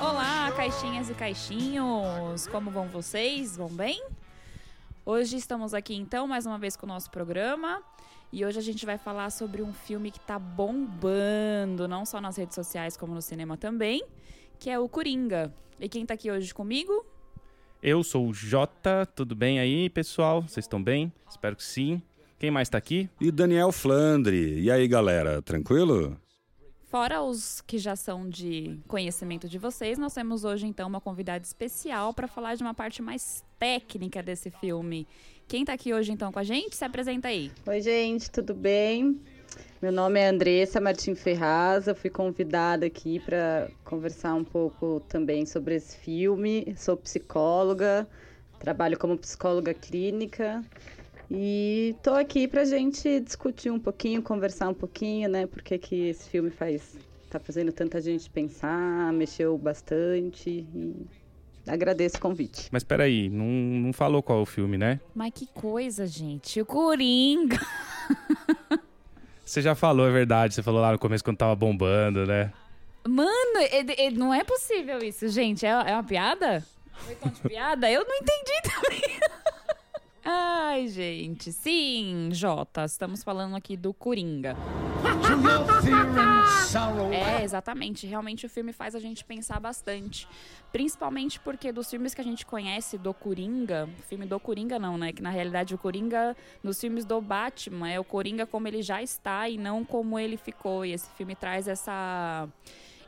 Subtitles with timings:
[0.00, 2.46] Olá, caixinhas e caixinhos!
[2.46, 3.56] Como vão vocês?
[3.56, 4.00] Vão bem?
[5.04, 7.82] Hoje estamos aqui então mais uma vez com o nosso programa
[8.32, 12.36] e hoje a gente vai falar sobre um filme que está bombando, não só nas
[12.36, 14.00] redes sociais como no cinema também,
[14.60, 15.52] que é o Coringa.
[15.80, 17.04] E quem está aqui hoje comigo?
[17.82, 20.42] Eu sou o Jota, tudo bem aí, pessoal?
[20.42, 21.12] Vocês estão bem?
[21.28, 22.00] Espero que sim.
[22.40, 23.06] Quem mais está aqui?
[23.20, 24.58] E Daniel Flandre.
[24.62, 26.16] E aí, galera, tranquilo?
[26.88, 31.44] Fora os que já são de conhecimento de vocês, nós temos hoje então uma convidada
[31.44, 35.06] especial para falar de uma parte mais técnica desse filme.
[35.46, 36.76] Quem está aqui hoje então com a gente?
[36.76, 37.52] Se apresenta aí.
[37.66, 39.20] Oi, gente, tudo bem?
[39.82, 41.88] Meu nome é Andressa Martim Ferraz.
[41.88, 46.74] Eu fui convidada aqui para conversar um pouco também sobre esse filme.
[46.74, 48.08] Sou psicóloga,
[48.58, 50.64] trabalho como psicóloga clínica
[51.30, 55.46] e tô aqui pra gente discutir um pouquinho, conversar um pouquinho, né?
[55.46, 56.96] Porque que esse filme faz
[57.30, 61.06] tá fazendo tanta gente pensar, mexeu bastante e
[61.64, 62.68] agradeço o convite.
[62.72, 64.98] Mas peraí, não, não falou qual é o filme, né?
[65.14, 66.60] Mas que coisa, gente.
[66.60, 67.60] O Coringa.
[69.44, 70.54] Você já falou, é verdade.
[70.54, 72.52] Você falou lá no começo quando tava bombando, né?
[73.06, 75.64] Mano, é, é, não é possível isso, gente.
[75.64, 76.64] É, é uma piada?
[76.92, 77.90] Foi de piada?
[77.90, 79.20] Eu não entendi também.
[80.24, 81.52] Ai, gente.
[81.52, 84.56] Sim, Jota, estamos falando aqui do Coringa.
[87.12, 88.06] É, exatamente.
[88.06, 90.28] Realmente o filme faz a gente pensar bastante.
[90.70, 95.12] Principalmente porque dos filmes que a gente conhece do Coringa, filme do Coringa não, né?
[95.12, 99.02] Que na realidade o Coringa, nos filmes do Batman, é o Coringa como ele já
[99.02, 100.84] está e não como ele ficou.
[100.84, 102.46] E esse filme traz essa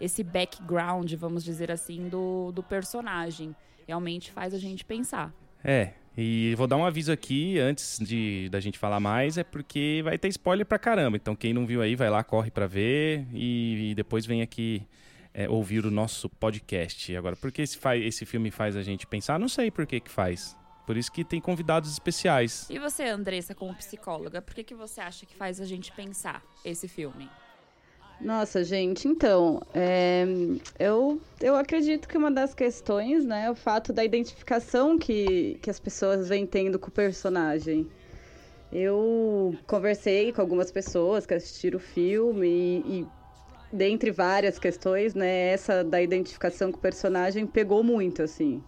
[0.00, 3.54] esse background, vamos dizer assim, do, do personagem.
[3.86, 5.32] Realmente faz a gente pensar.
[5.62, 10.02] É, e vou dar um aviso aqui antes de da gente falar mais, é porque
[10.05, 11.16] vai ter spoiler pra caramba.
[11.16, 14.82] Então quem não viu aí, vai lá, corre pra ver e, e depois vem aqui
[15.32, 17.16] é, ouvir o nosso podcast.
[17.16, 19.38] Agora, por que esse, esse filme faz a gente pensar?
[19.38, 20.56] Não sei por que que faz.
[20.87, 22.69] Por isso que tem convidados especiais.
[22.69, 26.42] E você, Andressa, como psicóloga, por que, que você acha que faz a gente pensar
[26.64, 27.31] esse filme?
[28.21, 30.25] Nossa, gente, então, é,
[30.78, 35.69] eu, eu acredito que uma das questões, né, é o fato da identificação que, que
[35.69, 37.91] as pessoas vêm tendo com o personagem.
[38.71, 43.06] Eu conversei com algumas pessoas que assistiram o filme e, e
[43.73, 48.62] dentre várias questões, né, essa da identificação com o personagem pegou muito, assim.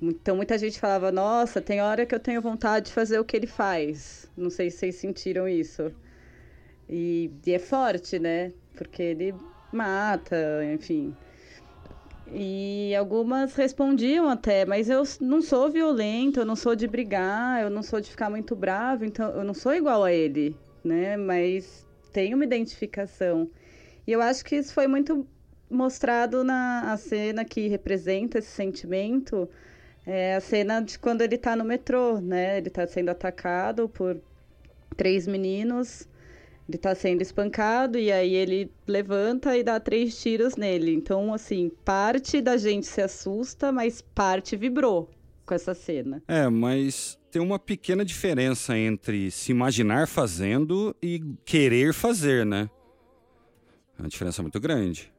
[0.00, 3.36] Então muita gente falava, nossa, tem hora que eu tenho vontade de fazer o que
[3.36, 4.30] ele faz.
[4.36, 5.92] Não sei se vocês sentiram isso.
[6.88, 8.52] E, e é forte, né?
[8.76, 9.34] Porque ele
[9.72, 10.36] mata,
[10.72, 11.14] enfim.
[12.30, 17.70] E algumas respondiam até, mas eu não sou violento, eu não sou de brigar, eu
[17.70, 20.54] não sou de ficar muito bravo, então eu não sou igual a ele,
[20.84, 21.16] né?
[21.16, 23.50] Mas tenho uma identificação.
[24.06, 25.26] E eu acho que isso foi muito
[25.70, 29.48] mostrado na cena que representa esse sentimento,
[30.06, 32.58] é a cena de quando ele está no metrô, né?
[32.58, 34.18] Ele está sendo atacado por
[34.96, 36.07] três meninos
[36.68, 40.94] ele tá sendo espancado e aí ele levanta e dá três tiros nele.
[40.94, 45.10] Então, assim, parte da gente se assusta, mas parte vibrou
[45.46, 46.22] com essa cena.
[46.28, 52.68] É, mas tem uma pequena diferença entre se imaginar fazendo e querer fazer, né?
[53.98, 55.10] É uma diferença muito grande.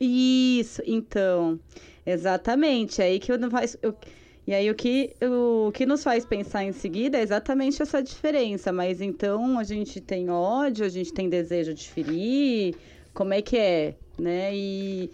[0.00, 1.58] Isso, então.
[2.04, 3.02] Exatamente.
[3.02, 3.76] É aí que eu não faço.
[3.82, 3.96] Eu
[4.46, 8.72] e aí o que, o, que nos faz pensar em seguida é exatamente essa diferença.
[8.72, 12.76] Mas então a gente tem ódio, a gente tem desejo de ferir,
[13.12, 14.54] como é que é, né?
[14.54, 15.10] E,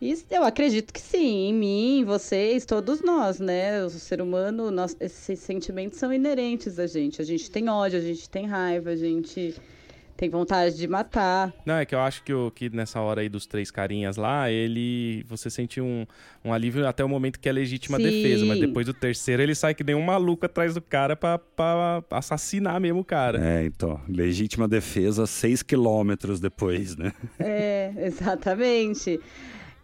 [0.00, 3.84] e eu acredito que sim, em mim, em vocês, todos nós, né?
[3.84, 7.20] O ser humano, nós, esses sentimentos são inerentes a gente.
[7.20, 9.54] A gente tem ódio, a gente tem raiva, a gente
[10.16, 11.52] tem vontade de matar.
[11.64, 14.50] Não, é que eu acho que, o, que nessa hora aí dos três carinhas lá,
[14.50, 15.24] ele.
[15.28, 16.06] Você sente um,
[16.44, 18.04] um alívio até o momento que é legítima Sim.
[18.04, 21.38] defesa, mas depois do terceiro ele sai que nem um maluco atrás do cara pra,
[21.38, 23.44] pra assassinar mesmo o cara.
[23.44, 24.00] É, então.
[24.08, 27.12] Legítima defesa seis quilômetros depois, né?
[27.38, 29.18] É, exatamente.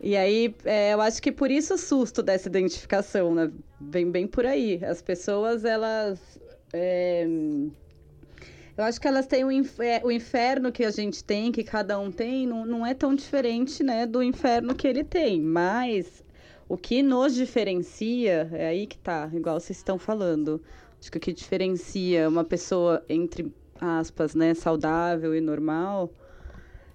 [0.01, 3.51] E aí, é, eu acho que por isso o susto dessa identificação, né?
[3.81, 4.81] Vem bem por aí.
[4.85, 6.39] As pessoas, elas.
[6.73, 7.27] É
[8.79, 11.99] eu acho que elas têm o, infer o inferno que a gente tem, que cada
[11.99, 15.41] um tem, não, não é tão diferente, né, do inferno que ele tem.
[15.41, 16.23] Mas
[16.69, 20.63] o que nos diferencia, é aí que tá, igual vocês estão falando.
[21.01, 26.13] Acho que o que diferencia uma pessoa entre aspas, né, saudável e normal,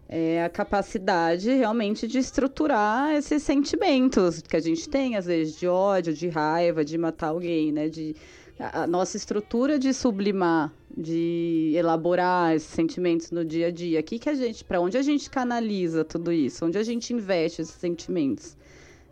[0.08, 5.68] é a capacidade realmente de estruturar esses sentimentos que a gente tem, às vezes, de
[5.68, 7.90] ódio, de raiva, de matar alguém, né?
[7.90, 8.16] De
[8.60, 14.00] a nossa estrutura de sublimar, de elaborar esses sentimentos no dia a dia.
[14.00, 16.66] Aqui que a gente, para onde a gente canaliza tudo isso?
[16.66, 18.56] Onde a gente investe esses sentimentos?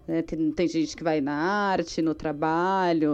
[0.08, 3.12] É, tem, tem, gente que vai na arte, no trabalho,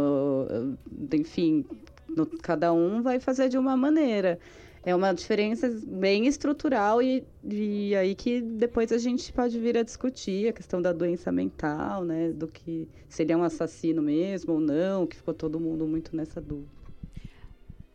[1.14, 1.66] enfim,
[2.08, 4.40] no, cada um vai fazer de uma maneira.
[4.84, 9.84] É uma diferença bem estrutural e, e aí que depois a gente pode vir a
[9.84, 12.32] discutir a questão da doença mental, né?
[12.32, 16.16] Do que se ele é um assassino mesmo ou não, que ficou todo mundo muito
[16.16, 16.87] nessa dúvida.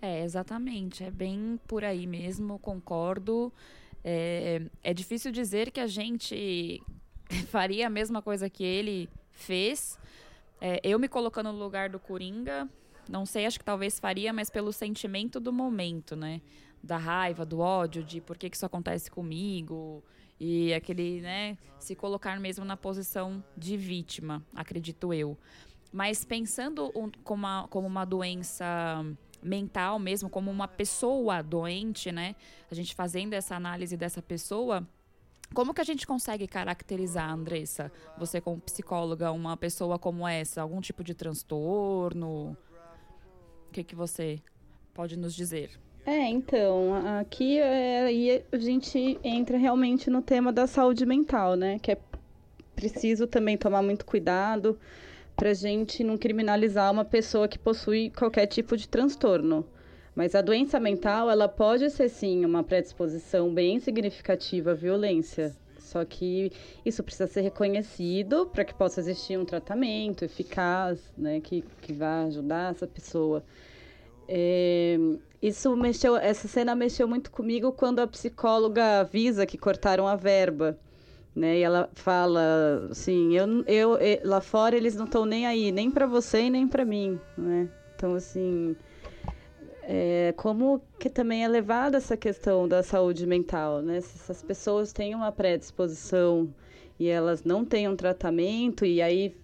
[0.03, 1.05] É, exatamente.
[1.05, 3.51] É bem por aí mesmo, concordo.
[4.05, 6.83] É, é difícil dizer que a gente
[7.49, 9.99] faria a mesma coisa que ele fez.
[10.61, 12.69] É, eu me colocando no lugar do Coringa,
[13.09, 16.43] não sei, acho que talvez faria, mas pelo sentimento do momento, né?
[16.83, 20.03] da raiva, do ódio, de por que, que isso acontece comigo.
[20.41, 25.39] E aquele, né, se colocar mesmo na posição de vítima, acredito eu.
[25.93, 26.91] Mas pensando
[27.23, 29.05] como, uma, como uma doença
[29.43, 32.35] mental mesmo, como uma pessoa doente, né?
[32.71, 34.87] A gente fazendo essa análise dessa pessoa,
[35.53, 40.63] como que a gente consegue caracterizar, Andressa, você como psicóloga, uma pessoa como essa?
[40.63, 42.57] Algum tipo de transtorno?
[43.69, 44.41] O que, que você
[44.95, 45.71] pode nos dizer?
[46.05, 51.79] É, então, aqui é, aí a gente entra realmente no tema da saúde mental, né?
[51.79, 51.99] Que é
[52.75, 54.79] preciso também tomar muito cuidado
[55.43, 59.67] para a gente não criminalizar uma pessoa que possui qualquer tipo de transtorno.
[60.15, 65.53] Mas a doença mental, ela pode ser sim uma predisposição bem significativa à violência.
[65.81, 66.53] Só que
[66.87, 72.23] isso precisa ser reconhecido para que possa existir um tratamento eficaz, né, que, que vá
[72.23, 73.43] ajudar essa pessoa.
[74.29, 74.97] É,
[75.43, 80.79] isso mexeu, essa cena mexeu muito comigo quando a psicóloga avisa que cortaram a verba.
[81.35, 81.59] Né?
[81.59, 86.07] E ela fala assim, eu, eu, lá fora eles não estão nem aí, nem para
[86.07, 87.71] você e nem para mim, né?
[87.97, 88.77] Então assim,
[89.83, 94.01] é, como que também é levada essa questão da saúde mental, né?
[94.01, 96.53] Se essas pessoas têm uma predisposição
[96.99, 99.35] e elas não têm um tratamento e aí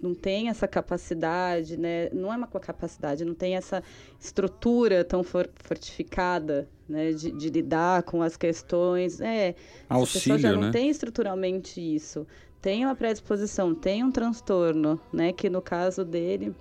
[0.00, 2.08] não tem essa capacidade, né?
[2.10, 3.82] Não é uma capacidade, não tem essa
[4.18, 7.12] estrutura tão for fortificada, né?
[7.12, 9.20] De, de, lidar com as questões.
[9.20, 9.54] É,
[9.88, 10.70] Auxílio, a pessoa já não né?
[10.70, 12.26] tem estruturalmente isso.
[12.60, 15.32] Tem uma predisposição, tem um transtorno, né?
[15.32, 16.54] Que no caso dele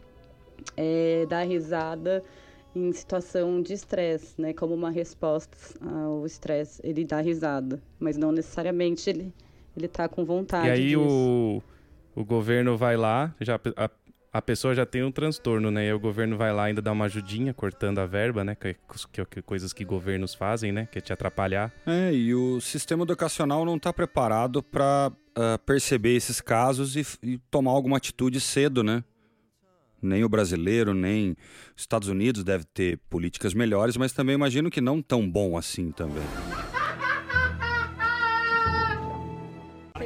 [0.77, 2.23] é dar risada
[2.75, 4.53] em situação de estresse, né?
[4.53, 6.81] Como uma resposta ao estresse.
[6.83, 9.33] Ele dá risada, mas não necessariamente ele,
[9.75, 11.01] ele tá com vontade E aí disso.
[11.01, 11.63] o
[12.19, 13.57] o governo vai lá, já
[14.31, 15.87] a, pessoa já tem um transtorno, né?
[15.87, 18.55] E o governo vai lá ainda dá uma ajudinha, cortando a verba, né?
[18.55, 18.75] Que,
[19.11, 20.87] que, que coisas que governos fazem, né?
[20.91, 21.73] Que é te atrapalhar.
[21.85, 27.05] É, e o sistema educacional não está preparado para uh, ah, perceber esses casos e,
[27.23, 29.03] e tomar alguma atitude cedo, né?
[30.01, 31.35] Nem o brasileiro, nem
[31.75, 35.91] os Estados Unidos deve ter políticas melhores, mas também imagino que não tão bom assim
[35.91, 36.23] também.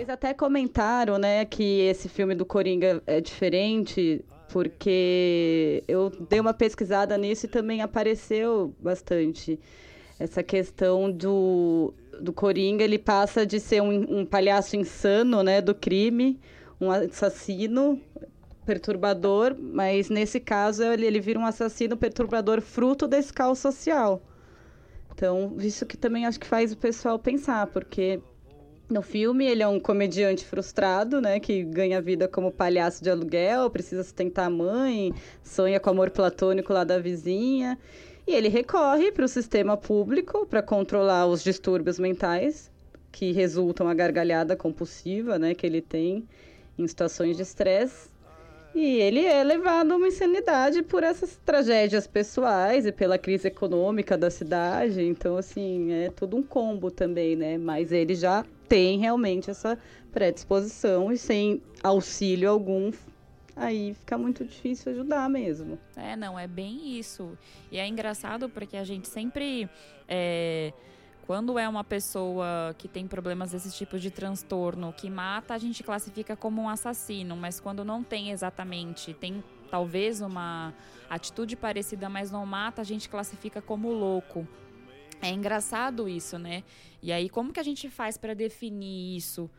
[0.03, 6.53] Vocês até comentaram, né, que esse filme do Coringa é diferente, porque eu dei uma
[6.53, 9.57] pesquisada nisso e também apareceu bastante
[10.19, 12.83] essa questão do, do Coringa.
[12.83, 16.37] Ele passa de ser um, um palhaço insano, né, do crime,
[16.81, 17.97] um assassino
[18.65, 24.21] perturbador, mas nesse caso ele, ele vira um assassino perturbador fruto desse caos social.
[25.15, 28.19] Então, isso que também acho que faz o pessoal pensar, porque
[28.89, 31.39] no filme, ele é um comediante frustrado, né?
[31.39, 35.13] Que ganha vida como palhaço de aluguel, precisa sustentar a mãe,
[35.43, 37.77] sonha com amor platônico lá da vizinha.
[38.27, 42.71] E ele recorre para o sistema público para controlar os distúrbios mentais
[43.11, 45.53] que resultam a gargalhada compulsiva, né?
[45.53, 46.27] Que ele tem
[46.77, 48.09] em situações de estresse.
[48.75, 54.17] E ele é levado a uma insanidade por essas tragédias pessoais e pela crise econômica
[54.17, 55.03] da cidade.
[55.03, 57.55] Então, assim, é tudo um combo também, né?
[57.55, 59.77] Mas ele já tem realmente essa
[60.11, 62.91] predisposição e sem auxílio algum,
[63.55, 65.77] aí fica muito difícil ajudar mesmo.
[65.95, 67.37] É, não, é bem isso.
[67.71, 69.69] E é engraçado porque a gente sempre.
[70.09, 70.73] É,
[71.27, 75.83] quando é uma pessoa que tem problemas desse tipo de transtorno que mata, a gente
[75.83, 80.73] classifica como um assassino, mas quando não tem exatamente, tem talvez uma
[81.07, 84.47] atitude parecida, mas não mata, a gente classifica como louco.
[85.23, 86.63] É engraçado isso, né?
[87.01, 89.49] E aí, como que a gente faz para definir isso,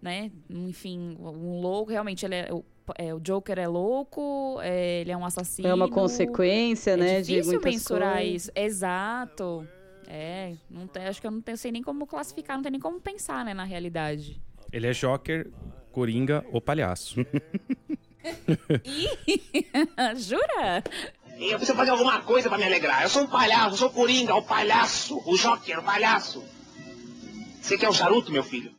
[0.00, 0.30] né?
[0.50, 2.64] Enfim, um louco, realmente, ele é, o,
[2.96, 5.68] é, o Joker é louco, é, ele é um assassino.
[5.68, 7.20] É uma consequência, é né?
[7.22, 8.42] difícil de muitas mensurar coisas.
[8.42, 8.52] isso.
[8.54, 9.66] Exato.
[10.06, 12.80] É, não tem, acho que eu não tenho, sei nem como classificar, não tem nem
[12.80, 14.40] como pensar, né, na realidade.
[14.70, 15.50] Ele é Joker,
[15.90, 17.20] Coringa ou palhaço.
[19.26, 19.66] Ih,
[21.34, 21.50] jura?
[21.50, 23.02] Eu preciso fazer alguma coisa para me alegrar.
[23.02, 26.42] Eu sou um palhaço, eu sou o Coringa, o palhaço, o Joker, o palhaço.
[27.60, 28.72] Você quer um charuto, meu filho?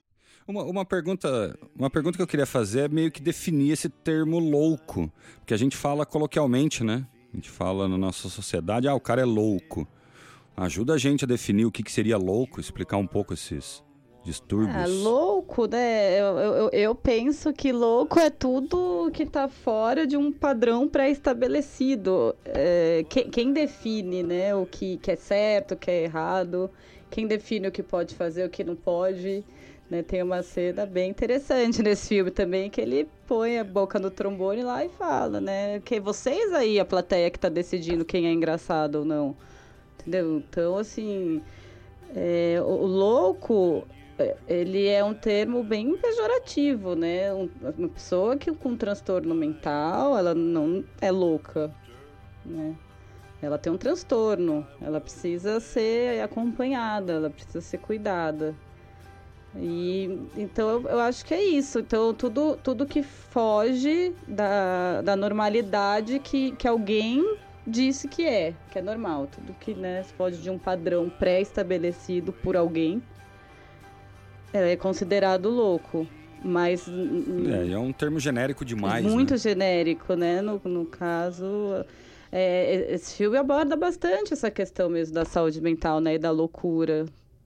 [0.48, 4.38] Uma, uma, pergunta, uma pergunta que eu queria fazer é meio que definir esse termo
[4.38, 5.12] louco.
[5.40, 7.08] Porque a gente fala coloquialmente, né?
[7.34, 9.88] A gente fala na nossa sociedade, ah, o cara é louco.
[10.56, 13.84] Ajuda a gente a definir o que, que seria louco, explicar um pouco esses
[14.26, 14.76] distúrbios.
[14.76, 16.20] Ah, louco, né?
[16.20, 22.36] Eu, eu, eu, penso que louco é tudo que está fora de um padrão pré-estabelecido.
[22.44, 26.72] É, quem, quem, define né, o que, que é certo, o que é errado,
[27.12, 29.46] quem define o que pode fazer, o que não pode.
[29.88, 34.10] Né, tem uma cena bem interessante nesse filme também, que ele põe a boca no
[34.10, 35.80] trombone lá e fala, né?
[35.86, 39.36] Que vocês aí, a plateia que está decidindo quem é engraçado ou não.
[40.00, 40.38] Entendeu?
[40.38, 41.40] Então, assim,
[42.16, 43.95] é, o, louco, é,
[44.48, 47.34] ele é um termo bem pejorativo, né?
[47.34, 51.74] Um, uma pessoa que com transtorno mental, ela não é louca,
[52.46, 52.76] né?
[53.42, 58.56] Ela tem um transtorno, ela precisa ser acompanhada, ela precisa ser cuidada.
[59.56, 61.80] E então eu, acho que é isso.
[61.80, 68.80] Então tudo, tudo que foge da, da normalidade que, que alguém disse que é, que
[68.80, 69.28] é normal.
[69.28, 73.02] Tudo que né, foge de um padrão pré-estabelecido por alguém
[74.58, 76.08] é considerado louco.
[76.44, 76.88] Mas.
[76.88, 79.04] É, é um termo genérico demais.
[79.04, 79.38] Muito né?
[79.38, 80.42] genérico, né?
[80.42, 81.46] No, no caso.
[82.32, 86.16] É, esse filme aborda bastante essa questão mesmo da saúde mental, né?
[86.16, 87.06] E da loucura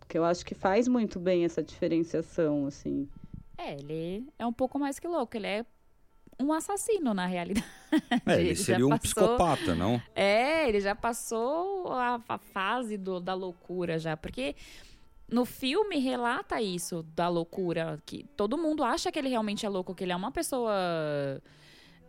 [0.10, 3.08] que eu acho que faz muito bem essa diferenciação, assim.
[3.58, 5.66] É, ele é um pouco mais que louco, ele é
[6.42, 7.66] um assassino, na realidade.
[8.26, 9.04] É, ele, ele seria um passou...
[9.04, 10.02] psicopata, não?
[10.16, 14.56] É, ele já passou a, a fase do, da loucura já, porque
[15.32, 19.94] no filme relata isso, da loucura, que todo mundo acha que ele realmente é louco,
[19.94, 20.74] que ele é uma pessoa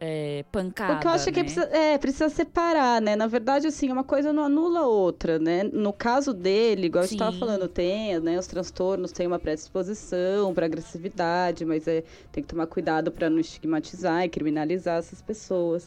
[0.00, 0.94] é, pancada.
[0.94, 1.32] Porque eu acho né?
[1.32, 3.14] que precisa, é, precisa separar, né?
[3.14, 5.64] Na verdade, assim, uma coisa não anula a outra, né?
[5.64, 7.06] No caso dele, igual Sim.
[7.06, 8.38] a gente estava falando, tem, né?
[8.38, 13.38] Os transtornos têm uma predisposição para agressividade, mas é, tem que tomar cuidado para não
[13.38, 15.86] estigmatizar e criminalizar essas pessoas.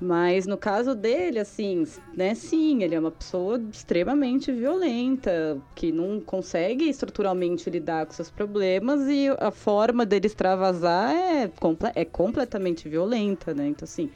[0.00, 1.84] Mas no caso dele, assim,
[2.16, 8.30] né, sim, ele é uma pessoa extremamente violenta, que não consegue estruturalmente lidar com seus
[8.30, 11.50] problemas e a forma dele extravasar é,
[11.94, 13.68] é completamente violenta, né?
[13.68, 14.10] Então, assim,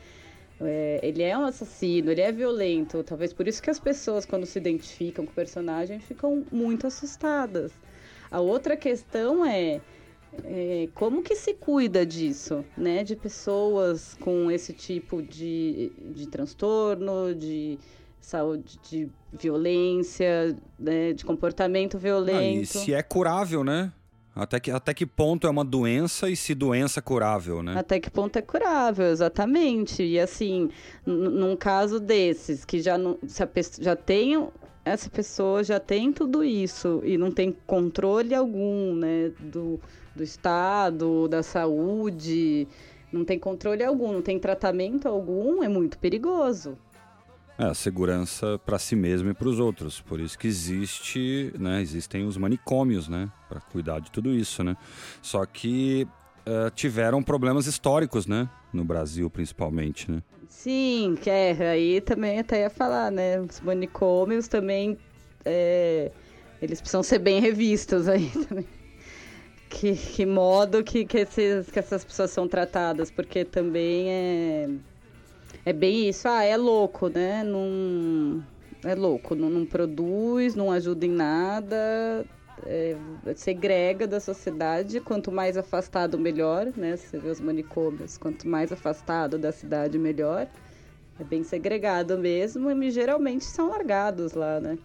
[0.61, 3.03] é, ele é um assassino, ele é violento.
[3.05, 7.73] Talvez por isso que as pessoas, quando se identificam com o personagem, ficam muito assustadas.
[8.31, 9.81] A outra questão é
[10.45, 13.03] é, como que se cuida disso, né?
[13.05, 17.79] De pessoas com esse tipo de, de transtorno, de
[18.21, 21.13] saúde, de violência, né?
[21.13, 22.39] de comportamento violento.
[22.39, 23.93] Ah, e se é curável, né?
[24.35, 27.77] Até que, até que ponto é uma doença e se doença é curável, né?
[27.77, 30.01] Até que ponto é curável, exatamente.
[30.05, 30.71] E assim,
[31.05, 33.49] num caso desses, que já, não, se a
[33.81, 34.37] já tem
[34.85, 39.81] essa pessoa já tem tudo isso e não tem controle algum, né, do,
[40.19, 42.69] do Estado, da saúde,
[43.13, 46.77] não tem controle algum, não tem tratamento algum, é muito perigoso.
[47.57, 50.01] É, a segurança para si mesmo e para os outros.
[50.01, 54.77] Por isso que existe, né, existem os manicômios, né, para cuidar de tudo isso, né.
[55.23, 56.07] Só que
[56.47, 60.23] uh, tiveram problemas históricos, né, no Brasil principalmente, né.
[60.49, 64.97] Sim, que é, aí também até ia falar, né, os manicômios também,
[65.45, 66.11] é,
[66.61, 68.78] eles precisam ser bem revistos aí também
[69.69, 74.71] que, que modo que, que, esses, que essas pessoas são tratadas, porque também é,
[75.65, 77.45] é bem isso, ah, é louco, né?
[77.45, 78.43] Não,
[78.85, 82.25] é louco, não, não produz, não ajuda em nada,
[82.67, 82.97] é,
[83.37, 86.97] segrega da sociedade, quanto mais afastado, melhor, né?
[86.97, 90.49] Você vê os manicômios, quanto mais afastado da cidade, melhor.
[91.21, 94.79] É bem segregado mesmo e geralmente são largados lá, né?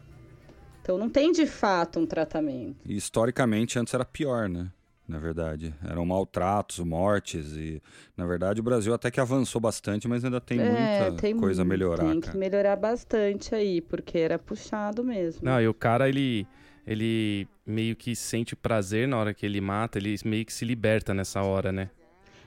[0.83, 2.75] Então não tem de fato um tratamento.
[2.85, 4.69] E historicamente antes era pior, né?
[5.07, 7.81] Na verdade, eram maltratos, mortes e,
[8.15, 10.69] na verdade, o Brasil até que avançou bastante, mas ainda tem é,
[11.09, 12.05] muita tem, coisa a melhorar.
[12.05, 12.31] Tem cara.
[12.31, 15.41] que melhorar bastante aí, porque era puxado mesmo.
[15.43, 16.45] Não, e o cara ele
[16.85, 21.13] ele meio que sente prazer na hora que ele mata, ele meio que se liberta
[21.13, 21.89] nessa hora, né?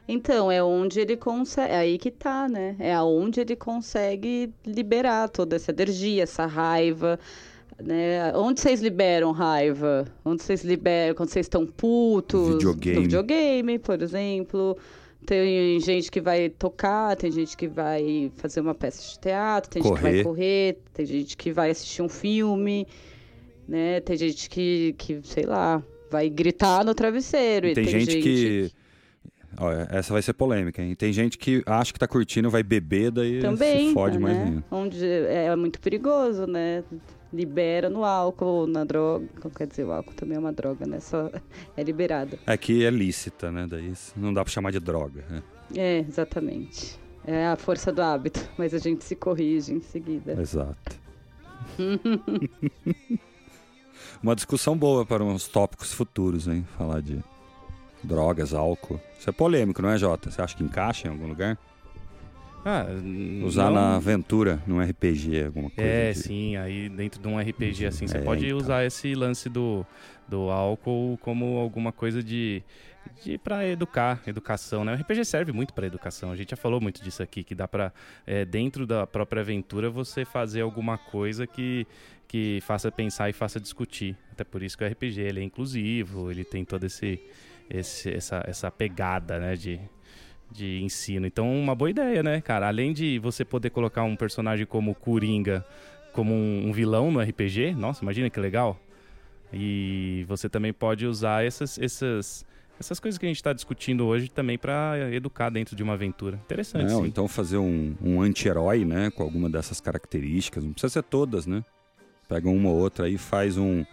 [0.09, 1.73] Então, é onde ele consegue.
[1.73, 2.77] É aí que tá, né?
[2.79, 7.19] É aonde ele consegue liberar toda essa energia, essa raiva.
[7.83, 8.33] Né?
[8.35, 10.07] Onde vocês liberam raiva?
[10.25, 12.55] Onde vocês liberam quando vocês estão putos?
[12.55, 12.97] Videogame.
[12.97, 14.77] No videogame, por exemplo.
[15.27, 19.83] Tem gente que vai tocar, tem gente que vai fazer uma peça de teatro, tem
[19.83, 19.95] correr.
[19.95, 22.87] gente que vai correr, tem gente que vai assistir um filme,
[23.67, 23.99] né?
[24.01, 27.67] Tem gente que, que sei lá, vai gritar no travesseiro.
[27.67, 28.71] E tem, tem gente, gente, que
[29.59, 30.95] Ó, essa vai ser polêmica, hein?
[30.95, 34.23] Tem gente que acha que tá curtindo, vai beber, daí Também, se fode né?
[34.23, 34.65] mais ainda.
[34.71, 36.85] Onde é muito perigoso, né?
[37.33, 39.27] Libera no álcool, na droga.
[39.57, 41.01] Quer dizer, o álcool também é uma droga, né?
[41.01, 41.31] Só
[41.77, 42.39] é liberado.
[42.47, 43.67] É que é lícita, né?
[43.69, 45.25] Daí não dá pra chamar de droga.
[45.29, 45.43] né?
[45.75, 46.99] É, exatamente.
[47.27, 50.41] É a força do hábito, mas a gente se corrige em seguida.
[50.41, 50.97] Exato.
[54.23, 56.67] Uma discussão boa para uns tópicos futuros, hein?
[56.79, 57.23] Falar de
[58.03, 59.01] drogas, álcool.
[59.19, 60.31] Isso é polêmico, não é, Jota?
[60.31, 61.59] Você acha que encaixa em algum lugar?
[62.69, 62.85] Ah,
[63.45, 65.89] Usar não- na aventura, num RPG, alguma coisa.
[65.89, 68.59] É, de- sim, aí dentro de um RPG assim, você É, pode então.
[68.59, 69.87] usar esse lance do,
[70.27, 72.65] do álcool como alguma coisa de,
[73.25, 74.93] de para educar, educação, né?
[74.93, 76.33] O RPG serve muito para educação.
[76.33, 77.93] A gente já falou muito disso aqui, que dá para
[78.51, 81.87] dentro da própria aventura você fazer alguma coisa que
[82.29, 84.17] que faça pensar e faça discutir.
[84.33, 87.21] Até por isso que o RPG ele é inclusivo, ele tem toda esse,
[87.71, 89.79] esse essa essa pegada, né, de
[90.51, 91.27] de ensino.
[91.27, 92.69] Então, uma boa ideia, né, cara?
[92.69, 95.65] Além de você poder colocar um personagem como o Coringa
[96.17, 98.81] como um, um vilão no RPG, nossa, imagina que legal.
[99.53, 102.45] E você também pode usar essas, essas,
[102.81, 106.41] essas coisas que a gente está discutindo hoje também para educar dentro de uma aventura.
[106.45, 107.05] Interessante, sim.
[107.05, 109.11] então fazer um, um anti-herói, né?
[109.11, 110.65] Com alguma dessas características.
[110.65, 111.63] Não precisa ser todas, né?
[112.27, 113.85] Pega uma ou outra aí e faz um,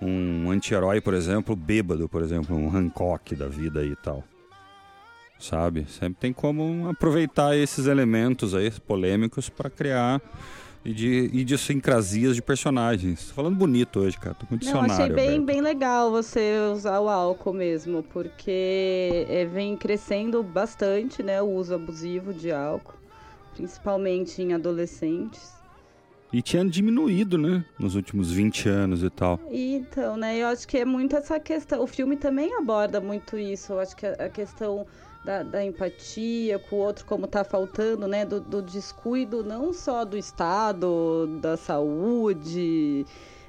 [0.00, 4.22] um anti-herói, por exemplo, bêbado, por exemplo, um Hancock da vida e tal.
[5.48, 5.84] Sabe?
[5.90, 10.18] Sempre tem como aproveitar esses elementos aí polêmicos para criar
[10.82, 13.28] idi- idiosincrasias de personagens.
[13.28, 14.34] Tô falando bonito hoje, cara.
[14.34, 14.94] Tô com Não, dicionário.
[14.94, 15.44] achei bem, aberto.
[15.44, 21.74] bem legal você usar o álcool mesmo, porque é, vem crescendo bastante, né, o uso
[21.74, 22.94] abusivo de álcool,
[23.54, 25.52] principalmente em adolescentes.
[26.32, 27.64] E tinha diminuído, né?
[27.78, 29.38] Nos últimos 20 anos e tal.
[29.50, 31.82] E, Então, né, eu acho que é muito essa questão.
[31.82, 33.74] O filme também aborda muito isso.
[33.74, 34.84] Eu acho que a questão
[35.24, 40.04] da, da empatia com o outro, como tá faltando, né, do, do descuido não só
[40.04, 43.06] do Estado, da saúde,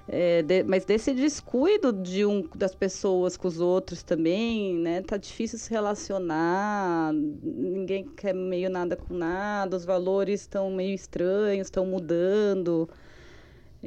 [0.07, 5.01] é, de- mas desse descuido de um, das pessoas com os outros também, né?
[5.01, 11.67] Tá difícil se relacionar, ninguém quer meio nada com nada, os valores estão meio estranhos,
[11.67, 12.87] estão mudando.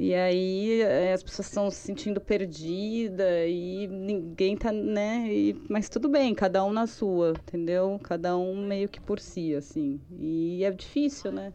[0.00, 5.26] E aí eh, as pessoas estão se sentindo perdidas e ninguém tá, né?
[5.28, 7.98] E- mas tudo bem, cada um na sua, entendeu?
[8.04, 10.00] Cada um meio que por si, assim.
[10.20, 11.52] E é difícil, né?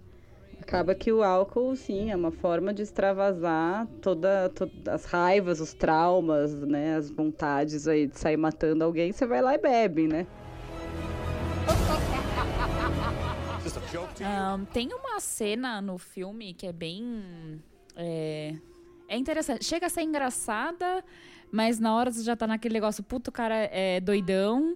[0.62, 5.73] Acaba que o álcool, sim, é uma forma de extravasar toda, todas as raivas, os
[5.73, 6.97] traumas, né?
[6.97, 10.27] As vontades aí de sair matando alguém, você vai lá e bebe, né?
[14.21, 17.62] Ahn, tem uma cena no filme que é bem.
[17.95, 18.56] É,
[19.08, 19.63] é interessante.
[19.63, 21.03] Chega a ser engraçada,
[21.51, 24.75] mas na hora você já tá naquele negócio, puto, o cara é doidão.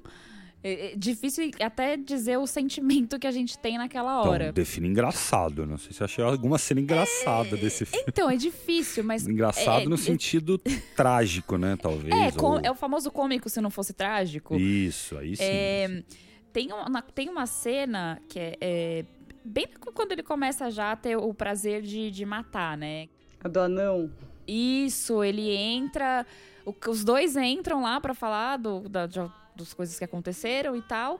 [0.63, 4.45] É, é difícil até dizer o sentimento que a gente tem naquela hora.
[4.45, 5.65] Então, define engraçado.
[5.65, 8.05] Não sei se eu achei alguma cena engraçada desse filme.
[8.07, 9.27] Então, é difícil, mas.
[9.27, 10.57] Engraçado é, no é- sentido
[10.95, 11.77] trágico, né?
[11.79, 12.13] Talvez.
[12.13, 14.55] É, ou- é o famoso cômico se não fosse trágico.
[14.55, 15.43] Isso, aí sim.
[15.43, 16.03] É,
[16.51, 19.05] tem, uma, tem uma cena que é, é,
[19.47, 23.07] bem quando ele começa já a ter o prazer de, de matar, né?
[23.43, 24.11] A do anão.
[24.47, 26.25] Isso, ele entra.
[26.65, 30.81] o- os dois entram lá pra falar do, da, de- das coisas que aconteceram e
[30.81, 31.19] tal.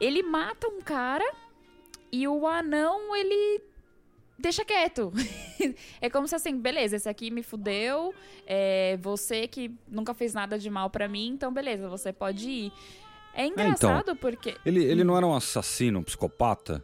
[0.00, 1.24] Ele mata um cara
[2.12, 3.62] e o anão, ele
[4.38, 5.12] deixa quieto.
[6.00, 8.14] é como se assim, beleza, esse aqui me fudeu.
[8.46, 12.72] É você que nunca fez nada de mal pra mim, então beleza, você pode ir.
[13.34, 14.56] É então, engraçado porque.
[14.64, 16.82] Ele, ele não era um assassino, um psicopata?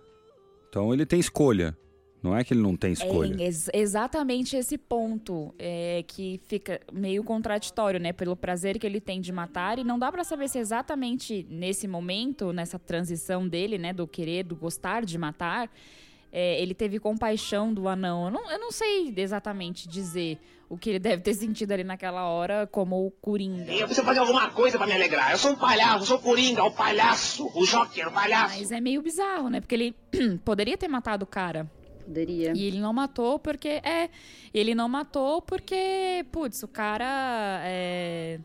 [0.72, 1.76] Então ele tem escolha.
[2.22, 3.36] Não é que ele não tem escolha.
[3.38, 8.10] É ex- exatamente esse ponto é, que fica meio contraditório, né?
[8.10, 9.78] Pelo prazer que ele tem de matar.
[9.78, 13.92] E não dá pra saber se exatamente nesse momento, nessa transição dele, né?
[13.92, 15.70] Do querer, do gostar de matar,
[16.32, 18.24] é, ele teve compaixão do anão.
[18.26, 22.24] Eu não, eu não sei exatamente dizer o que ele deve ter sentido ali naquela
[22.24, 23.70] hora como o Coringa.
[23.70, 25.32] Eu preciso fazer alguma coisa pra me alegrar.
[25.32, 28.58] Eu sou um palhaço, eu sou o Coringa, o palhaço, o Joker, o palhaço.
[28.58, 29.60] Mas é meio bizarro, né?
[29.60, 29.94] Porque ele
[30.42, 31.70] poderia ter matado o cara.
[32.06, 32.52] Poderia.
[32.56, 33.68] E ele não matou porque.
[33.68, 34.08] É.
[34.52, 36.24] Ele não matou porque.
[36.32, 37.60] Putz, o cara.
[37.64, 38.40] É,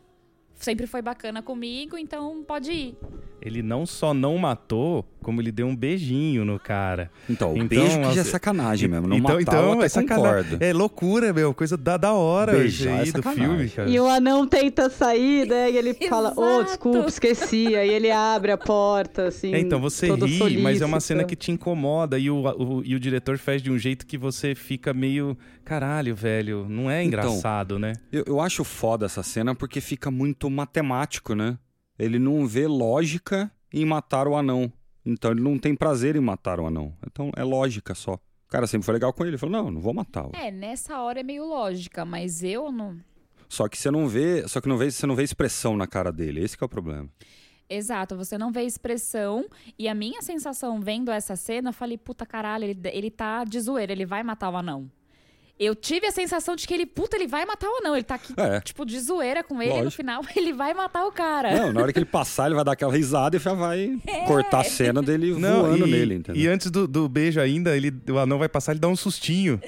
[0.58, 2.96] sempre foi bacana comigo, então pode ir.
[3.40, 7.08] Ele não só não matou, como ele deu um beijinho no cara.
[7.30, 9.06] Então, o Então, beijo que já é sacanagem mesmo.
[9.06, 10.42] Não então, matar, então eu até é sacanagem.
[10.50, 10.64] concordo.
[10.64, 11.54] É loucura, meu.
[11.54, 13.88] Coisa da, da hora Beijar isso aí é do filme, cara.
[13.88, 15.70] E o anão tenta sair, né?
[15.70, 16.64] E ele fala, ô, Exato.
[16.64, 17.76] desculpa, esqueci.
[17.76, 19.54] Aí ele abre a porta, assim.
[19.54, 21.06] É, então você todo ri, mas é uma solícito.
[21.06, 24.18] cena que te incomoda e o, o- e o diretor faz de um jeito que
[24.18, 25.38] você fica meio.
[25.64, 27.92] Caralho, velho, não é Então, engraçado, né?
[28.10, 31.58] Eu, eu acho foda essa cena porque fica muito matemático, né?
[31.98, 34.72] Ele não vê lógica em matar o anão.
[35.04, 36.94] Então ele não tem prazer em matar o anão.
[37.06, 38.14] Então é lógica só.
[38.14, 39.30] O cara sempre foi legal com ele.
[39.30, 40.32] Ele falou: não, não vou matá-lo.
[40.34, 42.98] É, nessa hora é meio lógica, mas eu não.
[43.48, 44.46] Só que você não vê.
[44.46, 46.42] Só que não vê, você não vê expressão na cara dele.
[46.42, 47.08] Esse que é o problema.
[47.70, 49.46] Exato, você não vê expressão.
[49.78, 53.60] E a minha sensação vendo essa cena, eu falei, puta caralho, ele, ele tá de
[53.60, 54.90] zoeira, ele vai matar o anão.
[55.58, 57.96] Eu tive a sensação de que ele, puta, ele vai matar o anão.
[57.96, 58.60] Ele tá aqui, É.
[58.60, 59.70] tipo, de zoeira com ele.
[59.72, 59.96] No Lógico.
[59.96, 61.50] final, ele vai matar o cara.
[61.52, 64.20] Não, na hora que ele passar, ele vai dar aquela risada e já vai É.
[64.24, 66.40] cortar a cena dele Não, voando e, nele, entendeu?
[66.40, 69.60] E antes do, do beijo ainda, ele, o anão vai passar, ele dá um sustinho.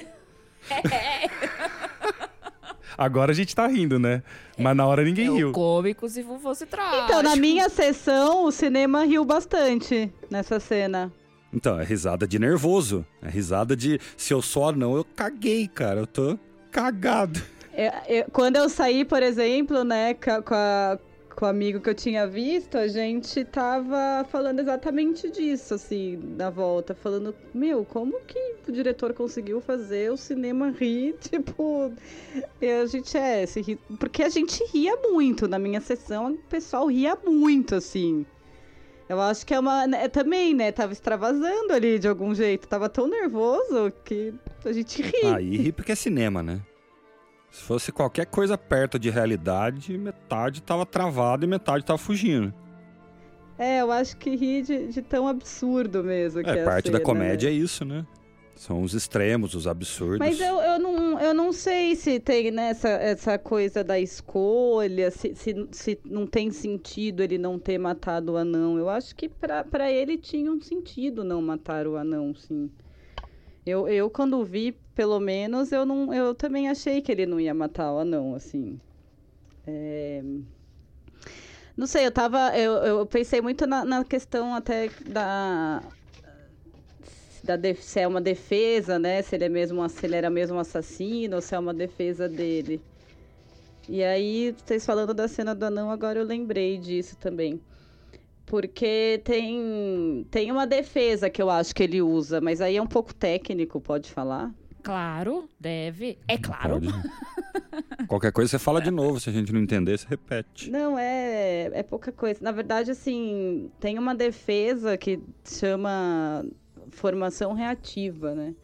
[2.97, 4.21] Agora a gente tá rindo, né?
[4.57, 5.51] Mas na hora ninguém É riu.
[5.51, 7.05] cômico se fosse trágico.
[7.05, 11.11] Então, na minha sessão, o cinema riu bastante nessa cena.
[11.53, 13.05] Então, é risada de nervoso.
[13.21, 15.99] É risada de se eu sou anão, eu caguei, cara.
[16.01, 16.37] Eu tô
[16.71, 17.41] cagado.
[17.73, 20.99] Eu- eu- quando eu saí, por exemplo, né, com, a-
[21.35, 26.49] com o amigo que eu tinha visto, a gente tava falando exatamente disso, assim, na
[26.49, 26.93] volta.
[26.93, 31.15] Falando, meu, como que o diretor conseguiu fazer o cinema rir?
[31.31, 31.91] Tipo,
[32.61, 35.47] a gente é, se ri- porque a gente ria muito.
[35.47, 38.25] Na minha sessão, o pessoal ria muito, assim.
[39.11, 39.85] Eu acho que é uma.
[39.85, 40.71] né, também, né?
[40.71, 42.65] Tava extravasando ali de algum jeito.
[42.65, 45.25] Tava tão nervoso que a gente ri.
[45.25, 46.61] Aí ri porque é cinema, né?
[47.49, 52.53] Se fosse qualquer coisa perto de realidade, metade tava travado e metade tava fugindo.
[53.57, 56.41] É, eu acho que ri de, de tão absurdo mesmo.
[56.41, 57.55] que É, a parte da cena, comédia né?
[57.55, 58.05] é isso, né?
[58.61, 60.19] São os extremos, os absurdos.
[60.19, 65.09] Mas eu, eu, não, eu não sei se tem né, essa, essa coisa da escolha,
[65.09, 68.77] se, se, se não tem sentido ele não ter matado o anão.
[68.77, 72.69] Eu acho que pra ele tinha um sentido não matar o anão, sim.
[73.65, 77.55] Eu, eu quando vi, pelo menos, eu, não, eu também achei que ele não ia
[77.55, 78.79] matar o anão, assim.
[79.65, 80.23] É...
[81.75, 82.55] Não sei, eu tava.
[82.55, 85.81] Eu, eu pensei muito na, na questão até da.
[87.43, 89.21] Da def- se é uma defesa, né?
[89.21, 91.73] Se ele, é mesmo, um- se ele era mesmo um assassino ou se é uma
[91.73, 92.79] defesa dele.
[93.89, 97.59] E aí, vocês falando da cena do anão, agora eu lembrei disso também.
[98.45, 102.87] Porque tem, tem uma defesa que eu acho que ele usa, mas aí é um
[102.87, 104.53] pouco técnico, pode falar?
[104.83, 106.17] Claro, deve.
[106.27, 106.79] É claro.
[108.07, 110.69] Qualquer coisa você fala de novo, se a gente não entender, você repete.
[110.69, 112.39] Não, é, é pouca coisa.
[112.41, 116.45] Na verdade, assim, tem uma defesa que chama
[116.91, 118.55] formação reativa, né?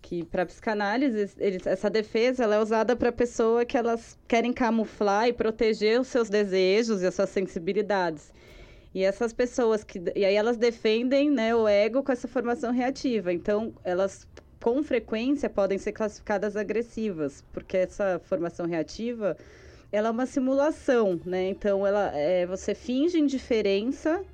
[0.00, 5.28] Que para psicanálise, eles, essa defesa ela é usada para pessoa que elas querem camuflar
[5.28, 8.32] e proteger os seus desejos e as suas sensibilidades.
[8.94, 13.32] E essas pessoas que e aí elas defendem, né, o ego com essa formação reativa.
[13.32, 14.26] Então, elas
[14.62, 19.36] com frequência podem ser classificadas agressivas, porque essa formação reativa
[19.92, 21.48] ela é uma simulação, né?
[21.50, 24.24] Então ela é, você finge indiferença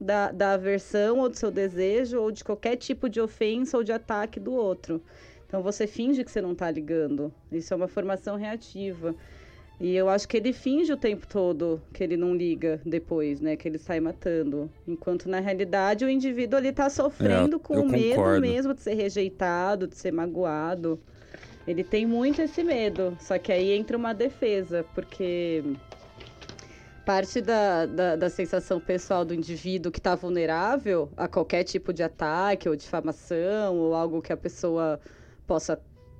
[0.00, 3.92] da, da aversão ou do seu desejo ou de qualquer tipo de ofensa ou de
[3.92, 5.02] ataque do outro.
[5.46, 7.32] Então você finge que você não tá ligando.
[7.50, 9.14] Isso é uma formação reativa.
[9.80, 13.56] E eu acho que ele finge o tempo todo que ele não liga depois, né?
[13.56, 14.70] Que ele sai matando.
[14.86, 18.40] Enquanto na realidade o indivíduo ali tá sofrendo É, com medo concordo.
[18.42, 21.00] mesmo de ser rejeitado, de ser magoado.
[21.66, 23.16] Ele tem muito esse medo.
[23.20, 25.62] Só que aí entra uma defesa, porque
[27.10, 32.04] parte da, da, da sensação pessoal do indivíduo que está vulnerável a qualquer tipo de
[32.04, 35.00] ataque ou difamação ou algo que a pessoa
[35.44, 35.76] possa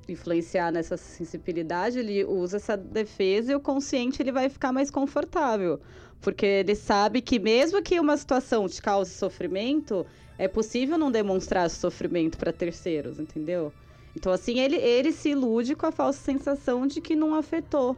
[0.08, 5.78] influenciar nessa sensibilidade, ele usa essa defesa e o consciente ele vai ficar mais confortável.
[6.20, 10.04] Porque ele sabe que mesmo que uma situação te cause sofrimento,
[10.36, 13.72] é possível não demonstrar sofrimento para terceiros, entendeu?
[14.16, 17.96] Então, assim, ele, ele se ilude com a falsa sensação de que não afetou,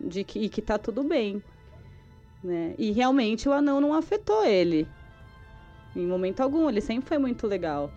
[0.00, 1.40] de que, e que tá tudo bem.
[2.44, 2.74] Né?
[2.78, 4.86] E realmente o anão não afetou ele.
[5.96, 7.90] Em momento algum, ele sempre foi muito legal.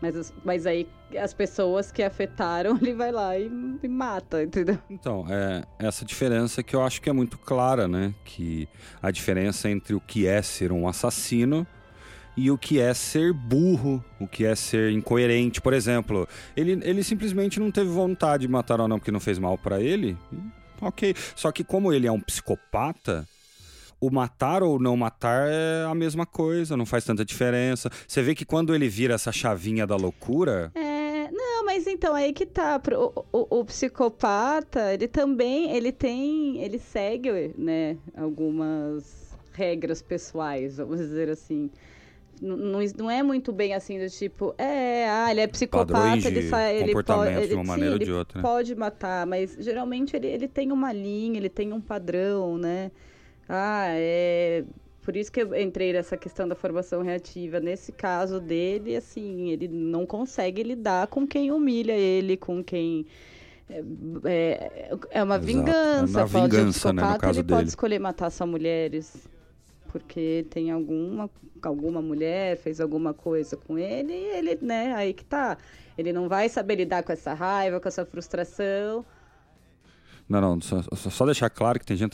[0.00, 0.88] Mas, as- mas aí
[1.20, 3.50] as pessoas que afetaram, ele vai lá e,
[3.82, 4.78] e mata, entendeu?
[4.88, 8.14] Então, é essa diferença que eu acho que é muito clara, né?
[8.24, 8.68] Que
[9.02, 11.66] a diferença entre o que é ser um assassino
[12.36, 15.60] e o que é ser burro, o que é ser incoerente.
[15.60, 19.40] Por exemplo, ele, ele simplesmente não teve vontade de matar o anão porque não fez
[19.40, 20.16] mal pra ele.
[20.80, 21.16] Ok.
[21.34, 23.26] Só que como ele é um psicopata,
[24.00, 27.90] o matar ou não matar é a mesma coisa, não faz tanta diferença.
[28.06, 32.32] Você vê que quando ele vira essa chavinha da loucura, É, não, mas então aí
[32.32, 32.80] que tá.
[32.92, 40.98] O, o- o psicopata, ele também, ele tem, ele segue, né, algumas regras pessoais, vamos
[40.98, 41.70] dizer assim.
[42.40, 46.48] Não, não é muito bem assim do tipo, é, ah, ele é psicopata, de ele
[46.48, 48.42] sai, ele comportamento pode, de uma ele, maneira ou sim, de ele outra, né?
[48.48, 52.92] pode matar, mas geralmente ele, ele tem uma linha, ele tem um padrão, né?
[53.48, 54.64] Ah, é
[55.08, 57.58] por isso que eu entrei nessa questão da formação reativa.
[57.58, 63.06] Nesse caso dele, assim, ele não consegue lidar com quem humilha ele, com quem.
[63.70, 63.82] É,
[64.26, 65.46] é, é uma Exato.
[65.46, 66.20] vingança.
[66.20, 67.68] É uma pode, vingança, né, no psicopata, caso ele pode dele.
[67.68, 69.26] escolher matar só mulheres.
[69.90, 71.30] Porque tem alguma,
[71.62, 75.56] alguma mulher fez alguma coisa com ele e ele, né, aí que tá.
[75.96, 79.06] Ele não vai saber lidar com essa raiva, com essa frustração.
[80.28, 82.12] Não, não, só, só- deixar claro que tem gente,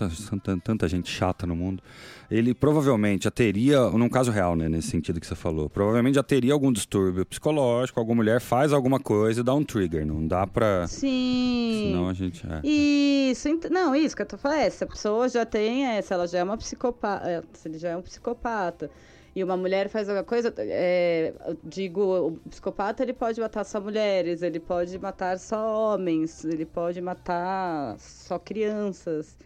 [0.62, 1.82] tanta, gente chata no mundo.
[2.30, 6.22] Ele provavelmente já teria, num caso real, né, nesse sentido que você falou, provavelmente já
[6.22, 10.06] teria algum distúrbio psicológico, alguma mulher faz alguma coisa e dá um trigger.
[10.06, 10.86] Não dá pra.
[10.86, 11.88] Sim.
[11.88, 12.46] Senão a gente.
[12.46, 12.60] É.
[12.66, 14.58] Isso, não, isso que eu tô falando.
[14.60, 17.90] é, Se a pessoa já tem essa, ela já é uma psicopata, se ele já
[17.90, 18.90] é um psicopata,
[19.34, 21.32] e uma mulher faz alguma coisa, é,
[21.64, 27.00] digo, o psicopata ele pode matar só mulheres, ele pode matar só homens, ele pode
[27.00, 29.36] matar só crianças.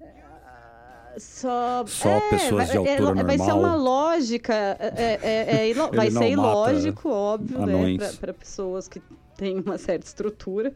[0.00, 3.58] É, Só, Só é, pessoas de vai- é, altura vai ser normal.
[3.58, 7.72] uma lógica, é, é- é- é ilo- vai ser ilógico, óbvio, né,
[8.20, 9.02] para pessoas que
[9.36, 10.72] têm uma certa estrutura.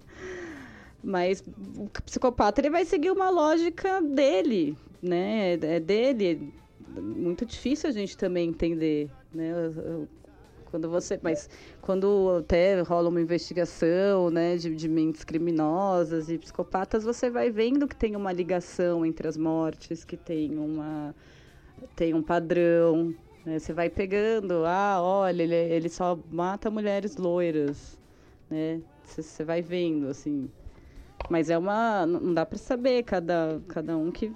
[1.04, 1.42] Mas
[1.76, 5.54] o psicopata ele vai seguir uma lógica dele, né?
[5.54, 6.52] É dele.
[7.00, 9.52] Muito difícil a gente também entender, né?
[10.70, 11.50] Quando você, mas
[11.82, 17.86] quando até rola uma investigação, né, de, de mentes criminosas e psicopatas, você vai vendo
[17.86, 21.14] que tem uma ligação entre as mortes, que tem uma
[21.94, 23.58] tem um padrão, né?
[23.58, 27.98] Você vai pegando, ah, olha, ele, ele só mata mulheres loiras,
[28.48, 28.80] né?
[29.04, 30.48] Você- vai vendo, assim.
[31.28, 32.06] Mas é uma.
[32.06, 34.32] Não dá pra saber cada, cada um que.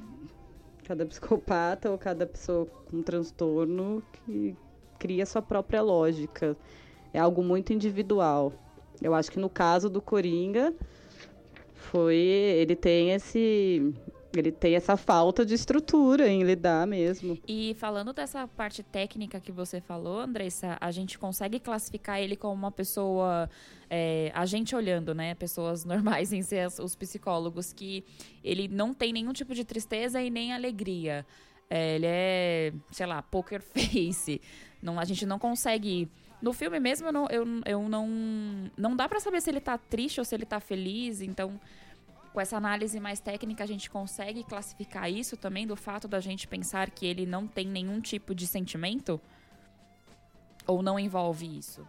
[0.86, 4.56] Cada psicopata ou cada pessoa com transtorno que
[4.98, 6.56] cria sua própria lógica.
[7.12, 8.52] É algo muito individual.
[9.02, 10.72] Eu acho que no caso do Coringa,
[11.74, 12.16] foi.
[12.16, 13.92] Ele tem esse.
[14.40, 17.38] Ele tem essa falta de estrutura em lidar mesmo.
[17.46, 22.54] E falando dessa parte técnica que você falou, Andressa, a gente consegue classificar ele como
[22.54, 23.48] uma pessoa.
[23.88, 25.34] é, a gente olhando, né?
[25.34, 28.04] Pessoas normais em ser os psicólogos, que
[28.42, 31.26] ele não tem nenhum tipo de tristeza e nem alegria.
[31.68, 34.40] É, ele é, sei lá, poker face.
[34.80, 36.08] Não, a gente não consegue.
[36.40, 38.08] No filme mesmo, eu não, eu, eu não.
[38.76, 41.20] Não dá pra saber se ele tá triste ou se ele tá feliz.
[41.20, 41.58] Então,
[42.36, 46.46] com essa análise mais técnica, a gente consegue classificar isso também do fato da gente
[46.46, 49.18] pensar que ele não tem nenhum tipo de sentimento?
[50.66, 51.88] Ou não envolve isso?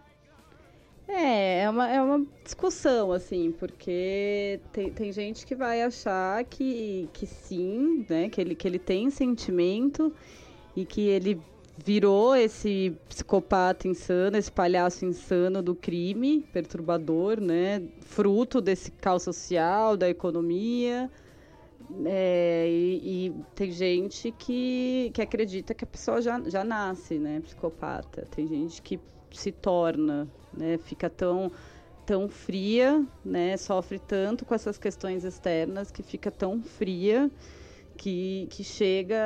[1.05, 7.10] É, é uma, é uma discussão, assim, porque tem, tem gente que vai achar que,
[7.12, 8.29] que sim, né?
[8.29, 10.15] Que ele, que ele tem sentimento
[10.73, 11.41] e que ele
[11.84, 17.84] virou esse psicopata insano, esse palhaço insano do crime, perturbador, né?
[18.02, 21.10] Fruto desse caos social, da economia.
[22.06, 27.40] É, e, e tem gente que, que acredita que a pessoa já, já nasce, né,
[27.40, 28.28] psicopata.
[28.30, 29.00] Tem gente que
[29.32, 31.50] se torna, né, fica tão,
[32.06, 37.32] tão fria, né, sofre tanto com essas questões externas que fica tão fria
[37.97, 39.17] que, que chega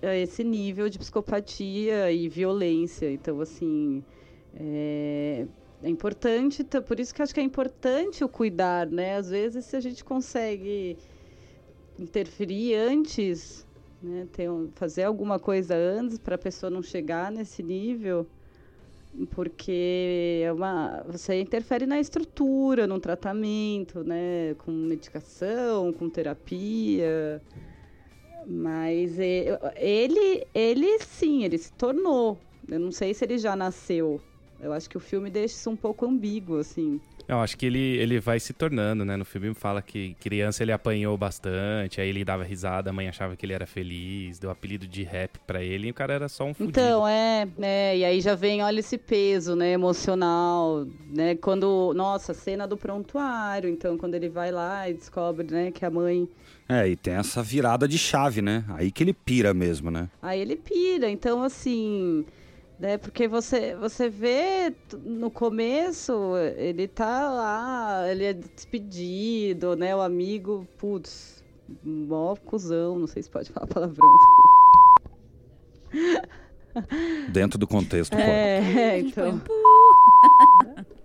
[0.00, 3.10] a esse nível de psicopatia e violência.
[3.12, 4.02] Então, assim,
[4.54, 5.46] é,
[5.82, 9.16] é importante, por isso que acho que é importante o cuidar, né?
[9.16, 10.96] Às vezes, se a gente consegue
[11.98, 13.66] interferir antes,
[14.02, 18.26] né, ter um- fazer alguma coisa antes para a pessoa não chegar nesse nível,
[19.30, 27.42] porque é uma, você interfere na estrutura, no tratamento, né, com medicação, com terapia.
[28.46, 32.38] Mas ele, ele sim, ele se tornou.
[32.68, 34.20] Eu não sei se ele já nasceu.
[34.60, 37.00] Eu acho que o filme deixa isso um pouco ambíguo, assim.
[37.28, 39.16] Eu acho que ele, ele vai se tornando, né?
[39.16, 43.36] No filme fala que criança ele apanhou bastante, aí ele dava risada, a mãe achava
[43.36, 46.44] que ele era feliz, deu apelido de rap pra ele e o cara era só
[46.44, 46.78] um fudido.
[46.78, 52.34] Então, é, é, e aí já vem, olha esse peso, né, emocional, né, quando, nossa,
[52.34, 56.28] cena do prontuário, então, quando ele vai lá e descobre, né, que a mãe,
[56.68, 58.64] É, e tem essa virada de chave, né?
[58.68, 60.08] Aí que ele pira mesmo, né?
[60.20, 62.24] aí ele pira, então, assim,
[62.78, 66.12] né, porque você, você vê no começo,
[66.56, 71.44] ele tá lá, ele é despedido, né, o amigo, putz,
[71.84, 74.08] mó cuzão, não sei se pode falar palavrão,
[77.28, 78.12] Dentro do contexto.
[78.12, 78.18] pô.
[78.22, 79.42] é, põe um então...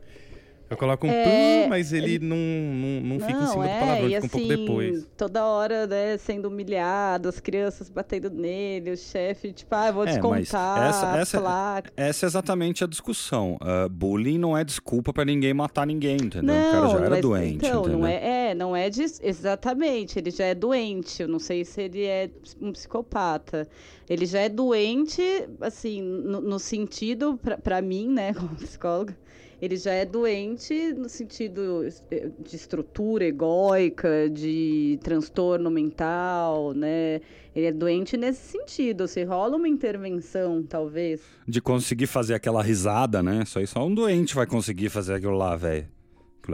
[0.69, 1.23] Eu coloco um É,
[1.63, 4.29] pum, mas ele não, não, não fica em cima do é, palavrão, e fica um
[4.29, 5.07] pouco assim, depois.
[5.15, 10.03] Toda hora, né, sendo humilhado, as crianças batendo nele, o chefe, tipo, ah, eu vou
[10.03, 11.91] É, descontar essa- essa- placa.
[11.95, 13.57] Essa é exatamente a discussão.
[13.61, 16.53] Ah, bullying não é desculpa pra ninguém matar ninguém, entendeu?
[16.55, 17.99] o cara Não, já era mas, doente, então, entendeu?
[17.99, 21.21] não é, é, não é de, exatamente, ele já é doente.
[21.21, 22.29] Eu não sei se ele é
[22.61, 23.67] um psicopata.
[24.09, 25.21] Ele já é doente,
[25.61, 29.15] assim, no, no sentido, para mim, né, como psicóloga,
[29.61, 37.21] ele já é doente no sentido eh, de estrutura egóica, de transtorno mental, né?
[37.55, 39.07] Ele é doente nesse sentido.
[39.07, 41.21] Se rola uma intervenção, talvez.
[41.47, 43.43] De conseguir fazer aquela risada, né?
[43.45, 45.87] Só isso só um doente vai conseguir fazer aquilo lá, velho.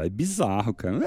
[0.02, 1.00] É bizarro, cara.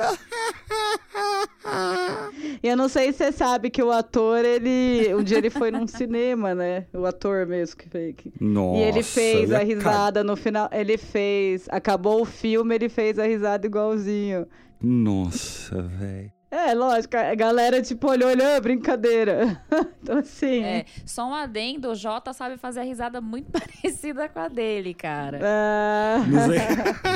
[2.62, 5.14] E eu não sei se você sabe que o ator, ele.
[5.14, 6.87] Um dia ele foi num cinema, né?
[6.92, 8.14] O ator mesmo que fez.
[8.40, 10.68] Nossa, e ele fez a é risada no final.
[10.72, 11.66] Ele fez.
[11.70, 14.46] Acabou o filme, ele fez a risada igualzinho.
[14.81, 16.36] Nossa, velho.
[16.56, 19.60] É, lógico, a galera tipo olhou, olhou, brincadeira.
[20.02, 20.64] então assim.
[20.64, 24.94] É, só um adendo, o Jota sabe fazer a risada muito parecida com a dele,
[24.94, 25.38] cara.
[25.42, 26.58] Ah, Não sei.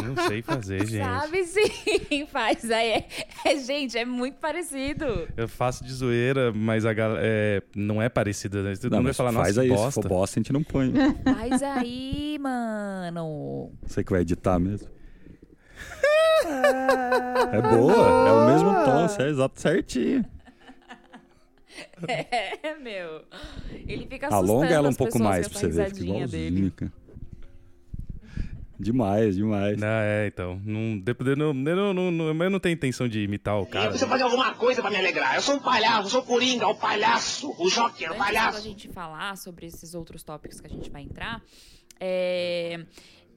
[0.14, 1.02] Não sei fazer, gente.
[1.02, 2.68] Sabe sim, faz.
[2.68, 3.08] É, é,
[3.46, 5.06] é, gente, é muito parecido.
[5.34, 8.62] Eu faço de zoeira, mas a galera é, não é parecida.
[8.62, 8.74] Né?
[8.76, 10.02] Todo Não, mundo vai falar, faz nossa, aí, que se bosta.
[10.02, 10.92] for bosta, a gente não põe.
[11.24, 13.72] Faz aí, mano.
[13.86, 14.99] Você que vai editar mesmo.
[17.52, 20.24] É boa, é o mesmo tom, você é exato certinho.
[22.08, 23.24] É, meu.
[23.86, 26.10] Ele fica assustando Alonga ela um pouco mais pra você ver, fica dele.
[26.10, 26.92] igualzinho, cara.
[28.78, 29.78] Demais, demais.
[29.78, 30.58] Não, é, então.
[30.64, 33.88] Não, dependendo, não, não, não, mas eu não tenho intenção de imitar o Eu cara.
[33.90, 35.34] preciso fazer alguma coisa pra me alegrar.
[35.34, 38.24] Eu sou um palhaço, eu sou o Coringa, o palhaço, o Joker, o Antes da
[38.24, 38.62] palhaço.
[38.62, 41.42] gente falar sobre esses outros tópicos que a gente vai entrar,
[42.00, 42.80] é,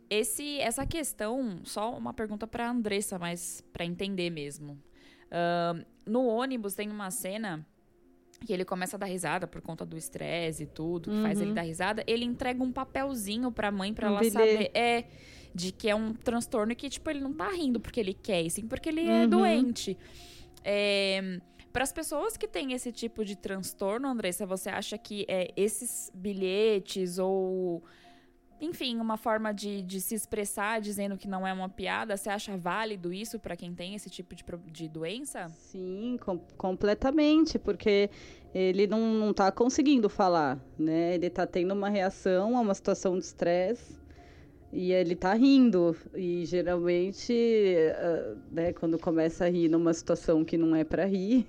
[0.10, 4.80] esse, essa questão, só uma pergunta pra Andressa, mas pra entender mesmo.
[5.32, 7.66] Ahn, no ônibus tem uma cena
[8.46, 11.54] que ele começa a dar risada por conta do estresse e tudo, que faz ele
[11.54, 12.04] dar risada.
[12.06, 14.34] Ele entrega um papelzinho pra mãe pra Um ela bilhete.
[14.34, 14.72] saber.
[14.74, 15.06] É.
[15.56, 18.68] De que é um transtorno que, tipo, ele não tá rindo porque ele quer, sim
[18.68, 19.96] porque ele é doente.
[20.64, 21.40] É,
[21.72, 26.12] para as pessoas que têm esse tipo de transtorno, Andressa, você acha que é, esses
[26.14, 27.84] bilhetes ou,
[28.64, 32.56] enfim, uma forma de, de se expressar dizendo que não é uma piada, você acha
[32.58, 35.50] válido isso para quem tem esse tipo de, de doença?
[35.50, 38.10] Sim, com- completamente, porque
[38.54, 41.16] ele não, não tá conseguindo falar, né?
[41.16, 44.02] Ele tá tendo uma reação a uma situação de estresse
[44.72, 45.96] e ele tá rindo.
[46.16, 47.34] E geralmente,
[47.96, 51.48] ah, né, quando começa a rir numa situação que não é para rir,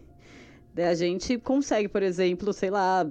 [0.75, 3.07] né, a gente consegue, por exemplo, sei lá,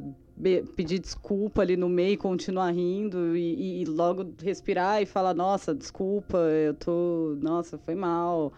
[0.75, 5.73] pedir desculpa ali no meio e continuar rindo e, e- logo respirar e falar, nossa,
[5.73, 8.51] desculpa, eu tô, nossa, foi mal,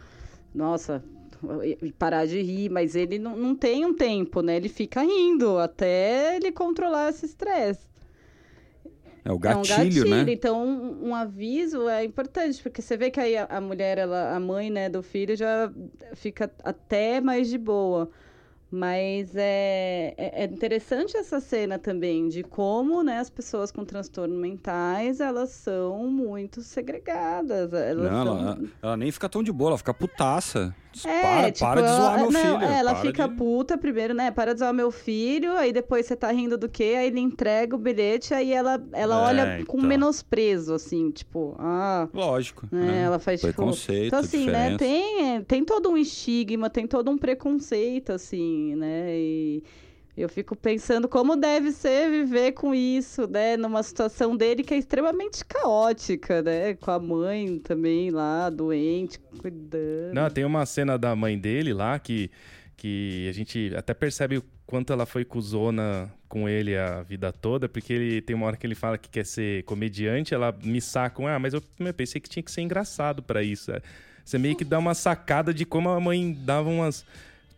[0.54, 1.04] nossa,
[1.82, 4.56] e parar de rir, mas ele não, não tem um tempo, né?
[4.56, 7.88] Ele fica rindo até ele controlar esse estresse.
[9.24, 10.32] É o é um gatilho, gatilho, né?
[10.32, 14.36] então um, um aviso é importante, porque você vê que aí a, a mulher, ela,
[14.36, 15.72] a mãe, né, do filho já
[16.14, 18.10] fica até mais de boa.
[18.72, 24.38] Mas é, é, é interessante essa cena também de como, né, as pessoas com transtornos
[24.38, 27.72] mentais, elas são muito segregadas.
[27.72, 28.40] Elas Não, são...
[28.40, 30.76] ela, ela nem fica tão de boa, ela fica putaça.
[31.04, 32.72] É, para, tipo, para de ela- zoar meu não, filho.
[32.72, 34.32] é, ela para fica de- puta primeiro, né?
[34.32, 36.96] Para de zoar meu filho, aí depois você tá rindo do quê?
[36.98, 39.90] Aí ele entrega o bilhete, aí ela, ela É, olha com então.
[39.90, 42.08] menosprezo, assim, tipo, ah.
[42.14, 42.68] Lógico.
[42.72, 43.02] né, né?
[43.04, 43.54] Ela faz tipo.
[43.54, 44.70] Preconceito, Então, assim, né?
[44.72, 44.78] diferença.
[44.78, 49.08] Tem, tem todo um estigma, tem todo um preconceito, assim, né?
[49.18, 49.64] E
[50.22, 53.58] eu fico pensando como deve ser viver com isso, né?
[53.58, 56.74] Numa situação dele que é extremamente caótica, né?
[56.76, 60.14] Com a mãe também lá, doente, cuidando.
[60.14, 62.32] Não, tem uma cena da mãe dele lá que,
[62.78, 67.70] que a gente até percebe o quanto ela foi cuzona com ele a vida toda,
[67.70, 71.22] porque ele tem uma hora que ele fala que quer ser comediante, ela me saca,
[71.22, 73.72] um, ah, mas eu, eu pensei que tinha que ser engraçado pra isso.
[74.26, 77.06] Você meio que dá uma sacada de como a mãe dava umas.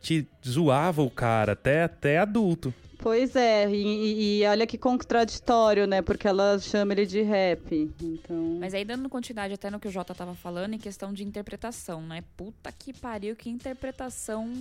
[0.01, 2.73] Te zoava o cara, até, até adulto.
[2.99, 6.01] Pois é, e, e- olha que contraditório, né?
[6.01, 7.93] Porque ela chama ele de rap.
[8.01, 8.57] Então.
[8.59, 12.01] Mas aí, dando continuidade até no que o Jota tava falando, em questão de interpretação,
[12.01, 12.23] né?
[12.35, 14.51] Puta que pariu, que interpretação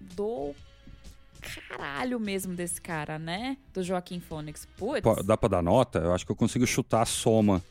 [0.00, 0.54] do
[1.68, 3.56] caralho mesmo desse cara, né?
[3.74, 4.66] Do Joaquim Phoenix.
[4.76, 5.02] Putz.
[5.24, 5.98] Dá pra dar nota?
[5.98, 7.62] Eu acho que eu consigo chutar a soma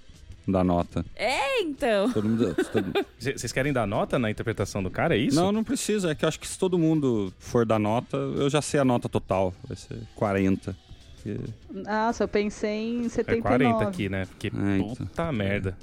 [0.47, 1.05] da nota.
[1.15, 2.11] É, então.
[2.11, 2.55] Todo mundo-
[3.19, 5.35] Vocês querem dar nota na interpretação do cara, é isso?
[5.35, 6.11] Não, não precisa.
[6.11, 8.85] É que eu acho que se todo mundo for dar nota, eu já sei a
[8.85, 9.53] nota total.
[9.67, 10.75] Vai ser 40.
[11.15, 11.39] Porque-
[11.73, 13.41] Nossa, eu pensei em É 79.
[13.41, 14.25] 40 aqui, né?
[14.25, 14.95] Porque É, então.
[14.95, 15.77] puta merda.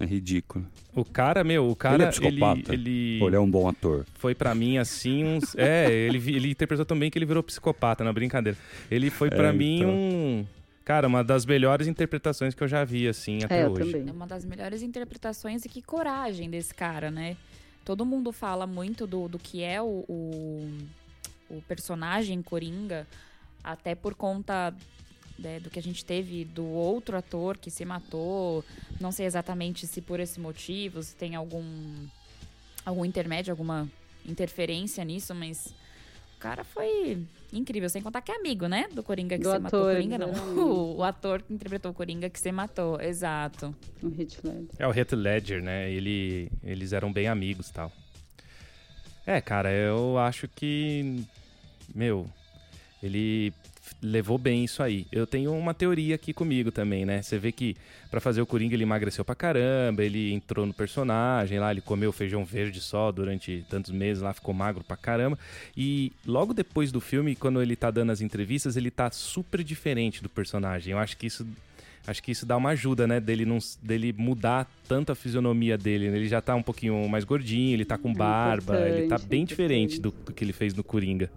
[0.00, 0.66] É ridículo.
[0.96, 2.74] O cara, meu, o cara, ele é ele, psicopata.
[2.74, 4.04] ele, Ou ele é um bom ator.
[4.14, 5.54] foi pra mim assim uns.
[5.56, 8.58] É, ele, ele interpretou também que ele virou psicopata, na brincadeira.
[8.90, 9.90] Ele foi pra É, mim então.
[9.90, 10.46] um.
[10.86, 13.92] Cara, uma das melhores interpretações que eu já vi, assim, até É, eu hoje.
[13.92, 14.08] também.
[14.08, 17.36] É uma das melhores interpretações e que coragem desse cara, né?
[17.86, 20.68] todo mundo fala muito do, do que é o, o,
[21.48, 23.06] o personagem Coringa,
[23.62, 24.74] até por conta
[25.38, 28.64] né, do que a gente teve do outro ator que se matou.
[29.00, 31.64] Não sei exatamente se por esse motivo, se tem algum,
[32.84, 33.88] algum intermédio, alguma
[34.26, 35.72] interferência nisso, mas
[36.36, 38.86] o cara foi incrível, sem contar que é amigo, né?
[38.92, 39.80] Do Coringa que Do matou.
[39.80, 40.30] ator, Coringa não.
[40.56, 43.74] O, o ator que interpretou o Coringa que se matou, exato.
[44.02, 44.68] Um hit Ledger.
[44.78, 45.90] É o Heath Ledger, né?
[45.90, 47.92] Ele, eles eram bem amigos tal.
[49.26, 51.24] É, cara, eu acho que.
[51.94, 52.28] Meu,
[53.02, 53.52] ele
[54.02, 55.06] levou bem isso aí.
[55.10, 57.22] Eu tenho uma teoria aqui comigo também, né?
[57.22, 57.76] Você vê que
[58.10, 62.12] pra fazer o Coringa ele emagreceu pra caramba, ele entrou no personagem lá, ele comeu
[62.12, 65.38] feijão verde só durante tantos meses lá, ficou magro pra caramba.
[65.76, 70.22] E logo depois do filme, quando ele tá dando as entrevistas, ele tá super diferente
[70.22, 70.92] do personagem.
[70.92, 71.46] Eu acho que isso
[72.06, 73.18] Acho que isso dá uma ajuda, né?
[73.18, 76.06] Dele, não, dele mudar tanto a fisionomia dele.
[76.06, 79.44] Ele já tá um pouquinho mais gordinho, ele tá com barba, ele tá bem é
[79.44, 81.28] diferente do, do que ele fez no Coringa.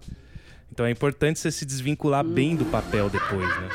[0.72, 3.68] Então é importante você se desvincular bem do papel depois, né?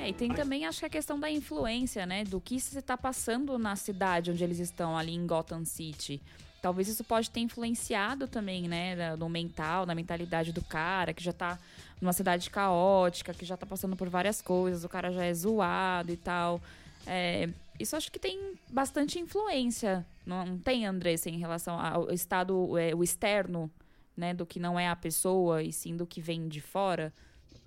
[0.00, 2.24] É, e tem também, acho que a questão da influência, né?
[2.24, 6.20] Do que se tá passando na cidade onde eles estão, ali em Gotham City.
[6.60, 9.16] Talvez isso pode ter influenciado também, né?
[9.16, 11.58] No mental, na mentalidade do cara, que já tá
[12.00, 16.10] numa cidade caótica, que já tá passando por várias coisas, o cara já é zoado
[16.10, 16.60] e tal.
[17.06, 17.48] É,
[17.78, 22.94] isso acho que tem bastante influência, não, não tem, Andressa, em relação ao estado, é,
[22.94, 23.70] o externo,
[24.16, 24.34] né?
[24.34, 27.12] Do que não é a pessoa e sim do que vem de fora.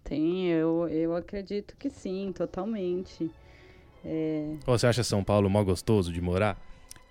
[0.03, 3.29] Tem, eu, eu acredito que sim, totalmente.
[4.05, 6.57] É, você acha São Paulo mó gostoso de morar?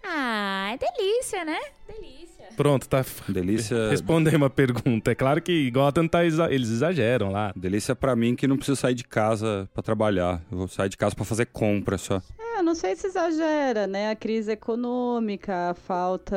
[0.03, 1.59] Ah, é delícia, né?
[1.87, 2.36] Delícia.
[2.57, 3.05] Pronto, tá.
[3.29, 5.11] Delícia, Respondei uma pergunta.
[5.11, 7.53] É claro que Gotham tá exa- eles exageram lá.
[7.57, 10.41] delícia pra mim que não preciso sair de casa pra trabalhar.
[10.51, 12.23] Eu vou sair de casa pra fazer compra só.
[12.39, 14.11] é, eu não sei se exagera, né?
[14.11, 16.37] A crise econômica, a falta.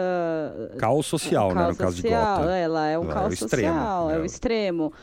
[0.78, 1.62] Caos social, o né?
[1.62, 2.50] caos No caso de social, Gotham.
[2.52, 4.94] É, lá é um Lá é caos o extremo, social, é é o o- extremo.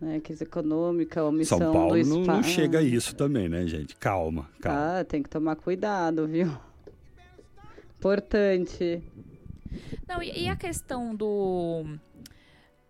[0.00, 0.20] Né?
[0.20, 2.26] Crise econômica, omissão São do Paulo não, espaço.
[2.26, 3.94] não chega a isso também, né, gente?
[3.96, 5.00] Calma, calma.
[5.00, 6.50] Ah, tem que tomar cuidado, viu?
[7.98, 9.02] Importante.
[10.06, 11.84] Não, e, e a questão do.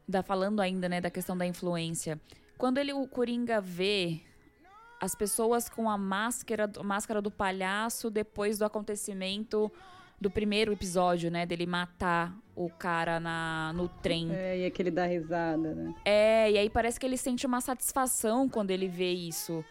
[0.09, 2.21] Da, falando ainda, né, da questão da influência.
[2.59, 4.21] Quando ele, o Coringa vê
[5.01, 9.73] as pessoas com a máscara, máscara do palhaço depois do acontecimento
[10.21, 11.47] do primeiro episódio, né?
[11.47, 14.29] Dele matar o cara na, no trem.
[14.31, 15.95] É, e aquele dá risada, né?
[16.05, 19.65] É, e aí parece que ele sente uma satisfação quando ele vê isso.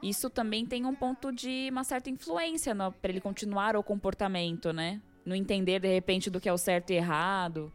[0.00, 5.00] Isso também tem um ponto de uma certa influência pra ele continuar o comportamento, né?
[5.26, 7.70] No entender, de repente, do que é o certo e errado.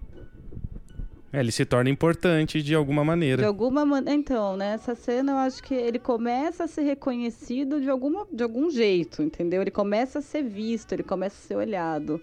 [1.34, 3.46] É, ele se torna importante de alguma De maneira.
[3.48, 4.18] alguma maneira.
[4.20, 8.70] Então, nessa cena eu acho que ele começa a ser reconhecido de, alguma, de algum
[8.70, 9.62] jeito, entendeu?
[9.62, 12.22] Ele começa a ser visto, ele começa a ser olhado.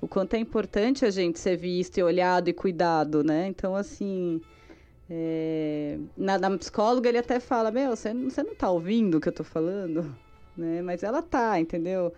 [0.00, 3.46] O quanto é importante a gente ser visto e olhado e cuidado, né?
[3.48, 4.40] Então, assim.
[5.10, 9.20] é, Na, na psicóloga ele até fala: Meu, você, não- você não tá ouvindo o
[9.20, 10.14] que eu tô falando?
[10.56, 10.80] Né?
[10.82, 12.12] Mas ela tá, entendeu?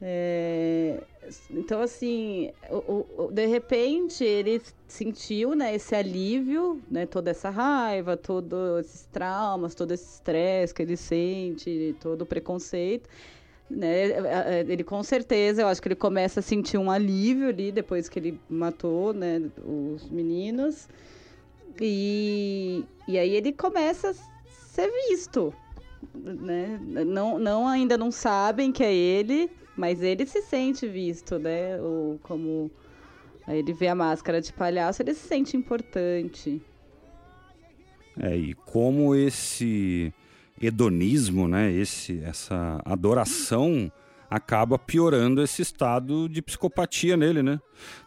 [0.00, 1.02] É,
[1.50, 8.16] Então, assim, o- o- de repente ele sentiu né, esse alívio, né, toda essa raiva,
[8.16, 13.08] todos esses traumas, todo esse estresse que ele sente, todo o preconceito.
[13.70, 14.10] Né,
[14.68, 18.18] ele com certeza, eu acho que ele começa a sentir um alívio ali depois que
[18.18, 20.88] ele matou né, os meninos.
[21.80, 24.14] E, e aí ele começa a
[24.74, 25.54] ser visto.
[26.14, 26.78] Né?
[27.06, 31.80] Não, não ainda não sabem que é ele, mas ele se sente visto, né?
[31.80, 32.70] O, como
[33.48, 36.60] ele vê a máscara de palhaço, ele se sente importante.
[38.20, 40.12] É, e como esse
[40.60, 43.90] hedonismo, né, esse, essa adoração
[44.30, 47.60] acaba piorando esse estado de psicopatia nele, né?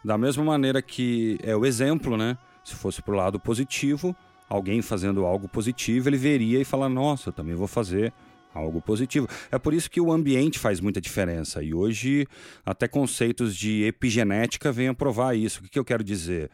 [0.04, 2.36] Da mesma maneira que é o exemplo, né?
[2.64, 4.14] Se fosse pro lado positivo,
[4.48, 8.12] alguém fazendo algo positivo, ele veria e fala: "Nossa, eu também vou fazer
[8.56, 9.28] algo positivo".
[9.50, 11.62] É por isso que o ambiente faz muita diferença.
[11.62, 12.26] E hoje
[12.64, 15.60] até conceitos de epigenética vêm a provar isso.
[15.60, 16.50] O que, que eu quero dizer?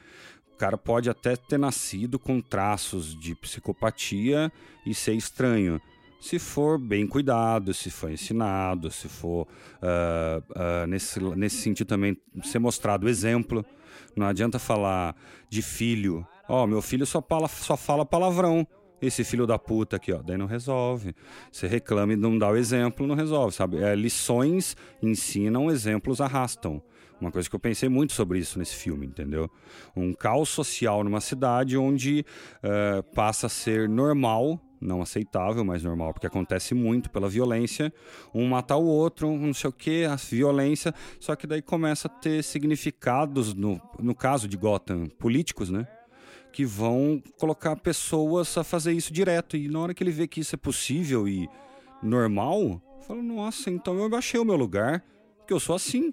[0.54, 4.52] O cara pode até ter nascido com traços de psicopatia
[4.86, 5.80] e ser estranho.
[6.20, 9.48] Se for bem cuidado, se for ensinado, se for
[9.82, 13.66] ah, ah, nesse, nesse sentido também ser mostrado exemplo.
[14.14, 15.16] Não adianta falar
[15.48, 16.24] de filho.
[16.48, 18.64] Ó, meu filho só fala, só fala palavrão.
[19.02, 21.14] Esse filho da puta aqui, ó, daí não resolve.
[21.50, 23.82] Você reclama e não dá o exemplo, não resolve, sabe?
[23.82, 26.80] É, lições ensinam, exemplos arrastam.
[27.20, 29.50] Uma coisa que eu pensei muito sobre isso nesse filme, entendeu?
[29.94, 32.26] Um caos social numa cidade onde
[32.62, 37.92] eh, passa a ser normal não aceitável, mas normal, porque acontece muito pela violência.
[38.34, 40.92] Um matar o outro, um não sei o que, a violência.
[41.20, 45.86] Só que daí começa a ter significados, no, no caso de Gotham, políticos, né?
[46.52, 49.56] Que vão colocar pessoas a fazer isso direto.
[49.56, 51.48] E na hora que ele vê que isso é possível e
[52.02, 55.02] normal, fala: Nossa, então eu baixei o meu lugar,
[55.38, 56.12] porque eu sou assim.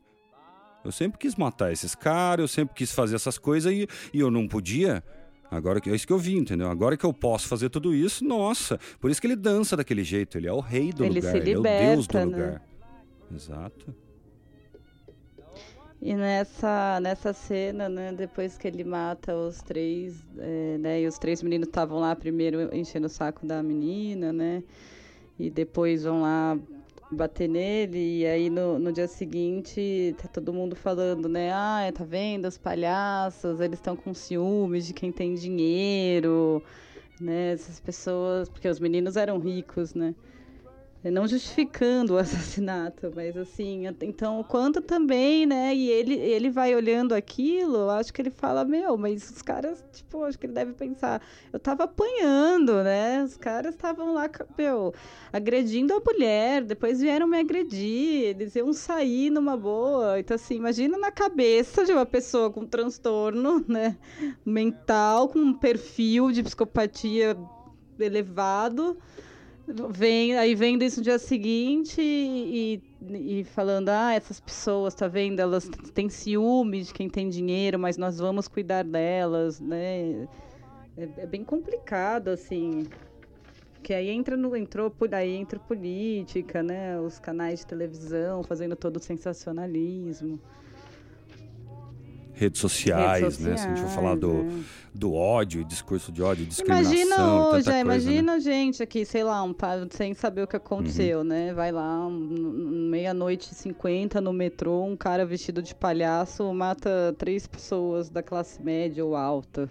[0.83, 4.31] Eu sempre quis matar esses caras, eu sempre quis fazer essas coisas e, e eu
[4.31, 5.03] não podia.
[5.51, 6.69] Agora que é isso que eu vi, entendeu?
[6.69, 8.79] Agora que eu posso fazer tudo isso, nossa.
[8.99, 10.37] Por isso que ele dança daquele jeito.
[10.37, 11.31] Ele é o rei do Ele lugar.
[11.31, 12.25] se ele é o liberta, deus do né?
[12.25, 12.61] lugar.
[13.35, 13.95] Exato.
[16.01, 21.17] E nessa, nessa cena, né, depois que ele mata os três, é, né, e os
[21.17, 24.63] três meninos estavam lá primeiro enchendo o saco da menina, né,
[25.37, 26.57] e depois vão lá
[27.11, 32.05] bater nele, e aí no, no dia seguinte tá todo mundo falando, né, ah, tá
[32.05, 36.63] vendo, os palhaços, eles estão com ciúmes de quem tem dinheiro,
[37.19, 40.15] né, essas pessoas, porque os meninos eram ricos, né,
[41.03, 45.73] não justificando o assassinato, mas assim, então o quanto também, né?
[45.73, 50.23] E ele, ele vai olhando aquilo, acho que ele fala, meu, mas os caras, tipo,
[50.25, 51.21] acho que ele deve pensar,
[51.53, 53.23] eu tava apanhando, né?
[53.23, 54.93] Os caras estavam lá, meu,
[55.31, 60.19] agredindo a mulher, depois vieram me agredir, eles iam sair numa boa.
[60.19, 63.97] Então, assim, imagina na cabeça de uma pessoa com transtorno, né?
[64.45, 67.37] Mental, com um perfil de psicopatia
[67.97, 68.97] elevado
[69.89, 75.39] vem aí vendo isso no dia seguinte e, e falando ah essas pessoas tá vendo?
[75.39, 80.27] Elas têm ciúme de quem tem dinheiro mas nós vamos cuidar delas né?
[80.97, 82.87] É, é bem complicado assim
[83.83, 86.99] que aí entra no entrou por aí entra política né?
[86.99, 90.39] Os canais de televisão fazendo todo o sensacionalismo
[92.39, 93.57] Redes sociais, Redes né?
[93.57, 94.63] Se a gente for falar do, né?
[94.93, 96.93] do ódio, discurso de ódio, discriminação.
[96.93, 98.37] Imagina tanta hoje, coisa, é, imagina né?
[98.37, 99.53] a gente aqui, sei lá, um
[99.91, 101.25] sem saber o que aconteceu, Uhum.
[101.25, 101.53] né?
[101.53, 107.45] Vai lá, um, meia-noite e cinquenta no metrô, um cara vestido de palhaço mata três
[107.45, 109.69] pessoas da classe média ou alta.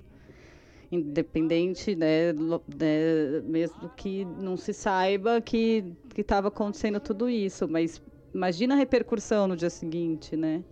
[0.93, 5.85] Independente, né, né, mesmo que não se saiba que
[6.17, 8.01] estava acontecendo tudo isso, mas
[8.35, 10.63] imagina a repercussão no dia seguinte, né?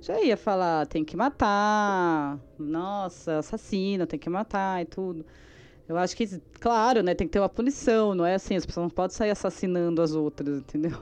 [0.00, 5.24] Já ia falar, tem que matar, nossa, assassino, tem que matar e tudo.
[5.86, 6.26] Eu acho que,
[6.60, 9.30] claro, né, tem que ter uma punição, não é assim, as pessoas não podem sair
[9.30, 10.98] assassinando as outras, entendeu?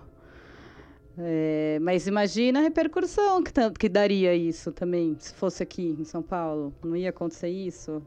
[1.20, 6.22] É, mas imagina a repercussão que, que daria isso também, se fosse aqui em São
[6.22, 6.72] Paulo.
[6.82, 8.00] Não ia acontecer isso?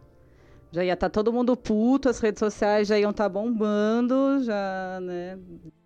[0.72, 5.38] Já ia estar todo mundo puto, as redes sociais já iam estar bombando, já, né?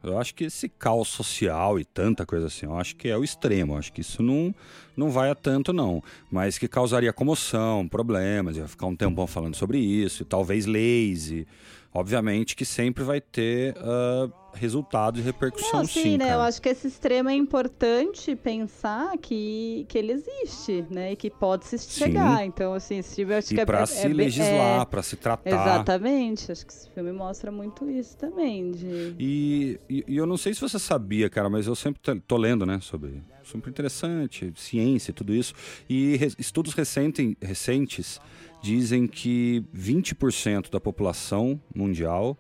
[0.04, 3.24] Eu acho que esse caos social e tanta coisa assim, eu acho que é o
[3.24, 3.74] extremo.
[3.74, 4.54] Eu acho que isso não,
[4.96, 6.04] não vai a tanto, não.
[6.30, 11.32] Mas que causaria comoção, problemas, ia ficar um tempão falando sobre isso, e talvez leis.
[11.32, 11.48] E,
[11.96, 16.18] obviamente que sempre vai ter ah, resultados e repercussão, Não, sim, sim.
[16.18, 16.34] né?
[16.34, 21.14] Eu acho que esse extremo é importante pensar que, que ele existe, né?
[21.14, 22.46] E que pode se chegar.
[22.46, 24.86] Então, assim, esse filme eu acho que E é para é se bem- legislar, é,
[24.86, 25.50] para se tratar.
[25.50, 26.52] Exatamente.
[26.52, 28.72] Acho que esse filme mostra muito isso também.
[28.72, 29.16] De...
[29.18, 32.38] E, e- e eu não sei se você sabia, cara, mas eu sempre tô- tô
[32.38, 35.54] lendo, né, sobre super interessante, ciência e tudo isso.
[35.88, 38.20] E re- estudos recente- recentes
[38.66, 42.36] dizem que 20% da população mundial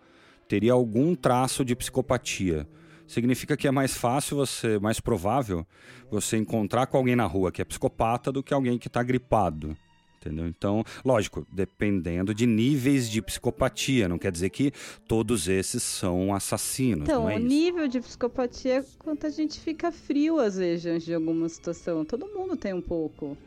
[0.48, 2.68] teria algum traço de psicopatia.
[3.06, 5.64] Significa que é mais fácil você, mais provável
[6.10, 9.78] você encontrar com alguém na rua que é psicopata do que alguém que está gripado.
[10.20, 10.48] Entendeu?
[10.48, 14.72] Então, lógico, dependendo de níveis de psicopatia, não quer dizer que
[15.08, 19.92] todos esses são assassinos, Então, é o nível de psicopatia é quanto a gente fica
[19.92, 22.04] frio, às vezes, diante de alguma situação.
[22.04, 23.38] Todo mundo tem um pouco.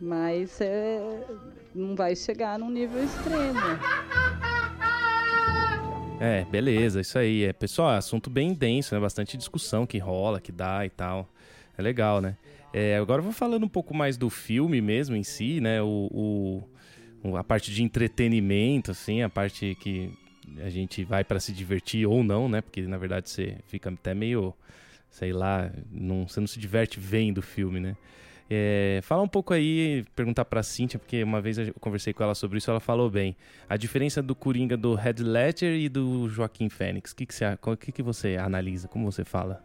[0.00, 1.26] Mas é,
[1.74, 3.58] não vai chegar num nível extremo.
[6.20, 7.44] É, beleza, isso aí.
[7.44, 9.00] É, pessoal, é assunto bem denso, né?
[9.00, 11.28] Bastante discussão que rola, que dá e tal.
[11.76, 12.36] É legal, né?
[12.72, 15.80] É, agora vou falando um pouco mais do filme mesmo em si, né?
[15.82, 16.64] O,
[17.24, 20.12] o- a parte de entretenimento, assim, a parte que
[20.64, 22.60] a gente vai pra se divertir ou não, né?
[22.60, 24.54] Porque na verdade você fica até meio,
[25.10, 27.96] sei lá, não, você não se diverte vendo o filme, né?
[28.50, 32.34] É, fala um pouco aí, perguntar pra Cíntia, porque uma vez eu conversei com ela
[32.34, 33.36] sobre isso, ela falou bem.
[33.68, 37.12] A diferença do Coringa do Heath Ledger e do Joaquim Fênix.
[37.12, 37.44] O que, que, você,
[37.78, 38.88] que, que você analisa?
[38.88, 39.62] Como você fala?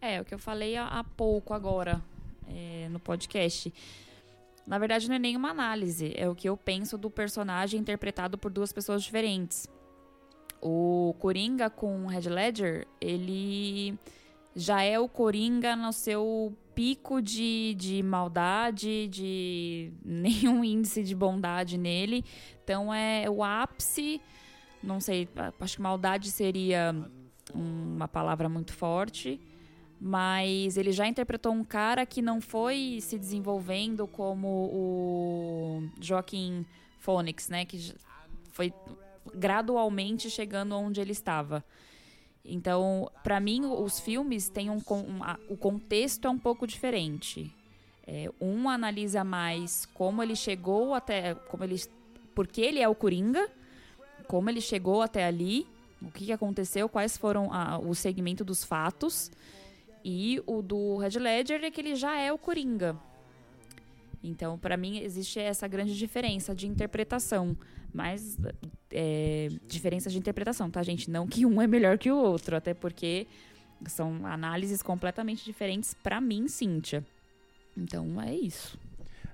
[0.00, 2.02] É, o que eu falei há, pouco agora
[2.48, 3.72] é, no podcast.
[4.66, 6.12] Na verdade, não é nenhuma análise.
[6.16, 9.68] É o que eu penso do personagem interpretado por duas pessoas diferentes.
[10.60, 13.96] O Coringa com o Heath Ledger, ele
[14.56, 21.76] já é o Coringa no seu pico de, de maldade, de nenhum índice de bondade
[21.76, 22.24] nele.
[22.62, 24.20] Então é o ápice
[24.82, 25.28] Não sei,
[25.60, 26.94] acho que maldade seria
[27.54, 29.40] uma palavra muito forte.
[30.02, 36.64] Mas ele já interpretou um cara que não foi se desenvolvendo como o Joaquim
[36.98, 37.66] Phoenix, né?
[37.66, 37.94] Que
[38.50, 38.72] foi
[39.34, 41.62] gradualmente chegando onde ele estava.
[42.44, 44.80] Então, para mim, os filmes têm um,
[45.48, 47.54] o contexto é um pouco diferente.
[48.06, 51.80] É, um analisa mais como ele chegou até, como ele,
[52.34, 53.48] porque ele é o Coringa,
[54.26, 55.66] como ele chegou até ali,
[56.00, 59.30] o que, que aconteceu, quais foram a, o segmento dos fatos.
[60.04, 62.96] E o do Red Ledger é que ele já é o Coringa.
[64.22, 67.56] Então, para mim, existe essa grande diferença de interpretação.
[67.92, 68.38] Mas,
[68.92, 71.10] é, diferença de interpretação, tá, gente?
[71.10, 73.26] Não que um é melhor que o outro, até porque
[73.86, 77.04] são análises completamente diferentes para mim, Cíntia.
[77.76, 78.78] Então, é isso.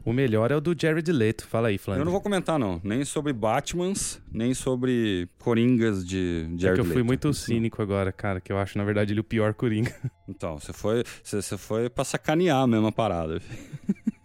[0.05, 1.45] O melhor é o do Jared Leto.
[1.49, 2.03] Fala aí, Flandre.
[2.03, 2.81] Eu não vou comentar, não.
[2.85, 6.67] Nem sobre Batmans, nem sobre Coringas de Jared Leto.
[6.67, 7.07] É que eu fui Leto.
[7.07, 9.93] muito cínico agora, cara, que eu acho, na verdade, ele o pior Coringa.
[10.29, 13.41] Então, você foi, você, você foi pra sacanear a mesma parada.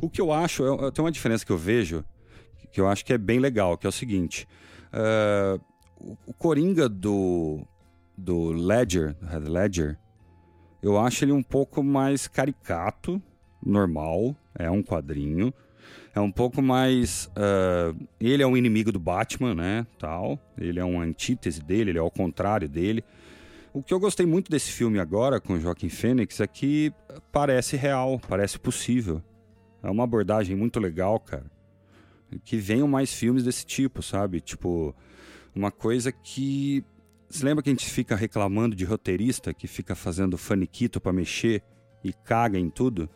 [0.00, 2.04] o que eu acho, eu, eu, tem uma diferença que eu vejo,
[2.72, 4.46] que eu acho que é bem legal, que é o seguinte.
[4.92, 5.60] Uh,
[5.96, 7.60] o, o Coringa do,
[8.16, 9.98] do Ledger, do Heath Ledger,
[10.82, 13.20] eu acho ele um pouco mais caricato,
[13.64, 15.52] normal, é um quadrinho.
[16.14, 17.26] É um pouco mais.
[17.36, 19.86] Uh, ele é um inimigo do Batman, né?
[19.98, 20.38] Tal.
[20.56, 23.02] Ele é uma antítese dele, ele é ao contrário dele.
[23.72, 26.92] O que eu gostei muito desse filme agora com Joaquim Fênix é que
[27.32, 29.20] parece real, parece possível.
[29.84, 31.44] É uma abordagem muito legal, cara.
[32.42, 34.40] Que venham mais filmes desse tipo, sabe?
[34.40, 34.94] Tipo,
[35.54, 36.82] uma coisa que.
[37.28, 41.62] Você lembra que a gente fica reclamando de roteirista que fica fazendo faniquito para mexer
[42.02, 43.08] e caga em tudo?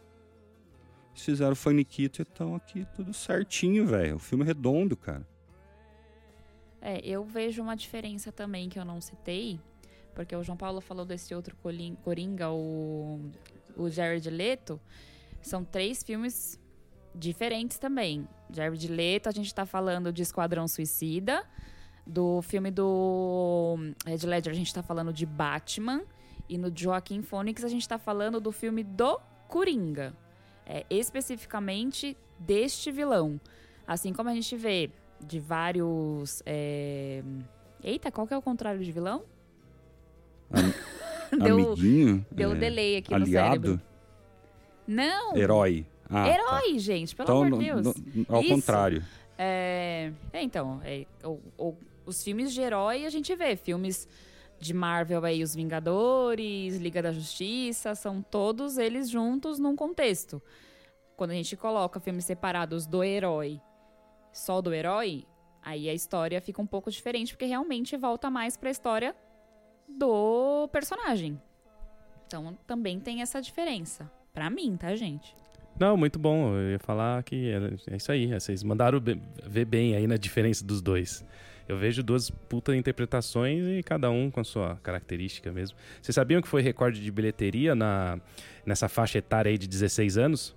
[1.13, 4.17] Eles fizeram Faniquito e estão aqui tudo certinho, velho.
[4.17, 5.27] O filme é redondo, cara.
[6.81, 9.59] É, eu vejo uma diferença também que eu não citei,
[10.15, 11.57] porque o João Paulo falou desse outro
[12.05, 13.21] Coringa, o,
[13.77, 14.81] o Jared Leto.
[15.43, 16.59] São três filmes
[17.15, 18.29] diferentes também.
[18.51, 21.45] Jared Leto, a gente tá falando de Esquadrão Suicida.
[22.07, 23.77] Do filme do
[24.07, 26.03] Red Ledger, a gente tá falando de Batman.
[26.49, 30.15] E no Joaquim Phoenix, a gente tá falando do filme do Coringa
[30.69, 33.41] é, especificamente deste vilão.
[33.87, 36.43] Assim como a gente vê de vários.
[36.45, 37.23] É...
[37.83, 39.25] Eita, qual que é o contrário de vilão?
[40.53, 40.73] Am
[41.43, 42.27] deu, Amiguinho?
[42.31, 43.49] Deu é, delay aqui aliado?
[43.49, 43.88] no cérebro.
[44.89, 45.37] Não!
[45.37, 45.87] Herói.
[46.09, 46.29] Ah, tá.
[46.29, 46.79] Herói, tá.
[46.79, 48.27] gente, pelo então, amor de Deus.
[48.27, 48.55] Ao Isso.
[48.55, 49.05] contrário.
[49.37, 51.77] É, é então, é, o, o,
[52.07, 53.55] os filmes de herói a gente vê.
[53.55, 54.09] Filmes
[54.59, 60.43] de Marvel aí, os Vingadores, Liga da Justiça, são todos eles juntos num contexto.
[61.17, 63.61] Quando a gente coloca filmes separados do herói,
[64.33, 65.27] só do herói,
[65.63, 69.15] aí a história fica um pouco diferente, porque realmente volta mais para a história
[69.87, 71.41] do personagem.
[72.27, 74.11] Então também tem essa diferença.
[74.33, 75.35] Para mim, tá, gente?
[75.79, 76.57] Não, muito bom.
[76.57, 78.27] Eu ia falar que é, é isso aí.
[78.29, 79.01] Vocês mandaram
[79.47, 81.25] ver bem aí na diferença dos dois.
[81.69, 85.77] Eu vejo duas putas interpretações e cada um com a sua característica mesmo.
[86.01, 88.19] Vocês sabiam que foi recorde de bilheteria na,
[88.65, 90.57] nessa faixa etária aí de 16 anos?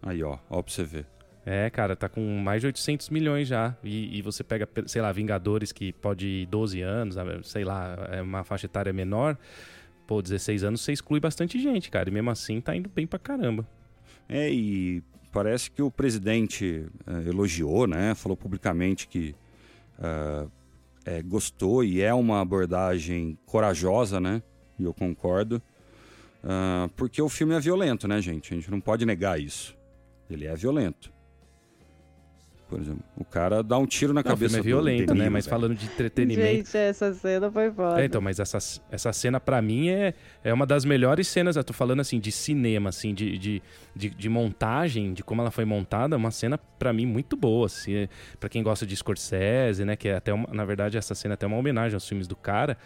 [0.00, 1.06] Aí, ó, ó pra você ver.
[1.44, 3.76] É, cara, tá com mais de 800 milhões já.
[3.82, 8.22] E, e, você pega, sei lá, Vingadores que pode ir 12 anos, sei lá, é
[8.22, 9.36] uma faixa etária menor.
[10.06, 12.08] Pô, 16 anos você exclui bastante gente, cara.
[12.08, 13.66] E mesmo assim tá indo bem pra caramba.
[14.28, 15.02] É, e
[15.32, 18.14] parece que o presidente é, elogiou, né?
[18.14, 19.34] Falou publicamente que
[19.98, 20.50] uh,
[21.04, 24.42] é, gostou e é uma abordagem corajosa, né?
[24.78, 25.60] E eu concordo.
[26.42, 28.52] Uh, porque o filme é violento, né, gente?
[28.52, 29.76] A gente não pode negar isso.
[30.30, 31.12] Ele é violento.
[32.68, 35.28] Por exemplo, o cara dá um tiro na não, cabeça o filme é violento, né?
[35.28, 36.66] Mas falando de entretenimento.
[36.66, 38.02] Gente, essa cena foi foda.
[38.02, 38.58] É, então, mas essa,
[38.90, 41.54] essa cena, para mim, é, é uma das melhores cenas.
[41.54, 43.62] Eu tô falando assim, de cinema, assim, de, de,
[43.94, 47.66] de, de montagem, de como ela foi montada, uma cena, para mim, muito boa.
[47.66, 48.08] Assim, é,
[48.40, 49.94] para quem gosta de Scorsese, né?
[49.94, 52.34] Que é até uma, na verdade, essa cena é até uma homenagem aos filmes do
[52.34, 52.76] cara.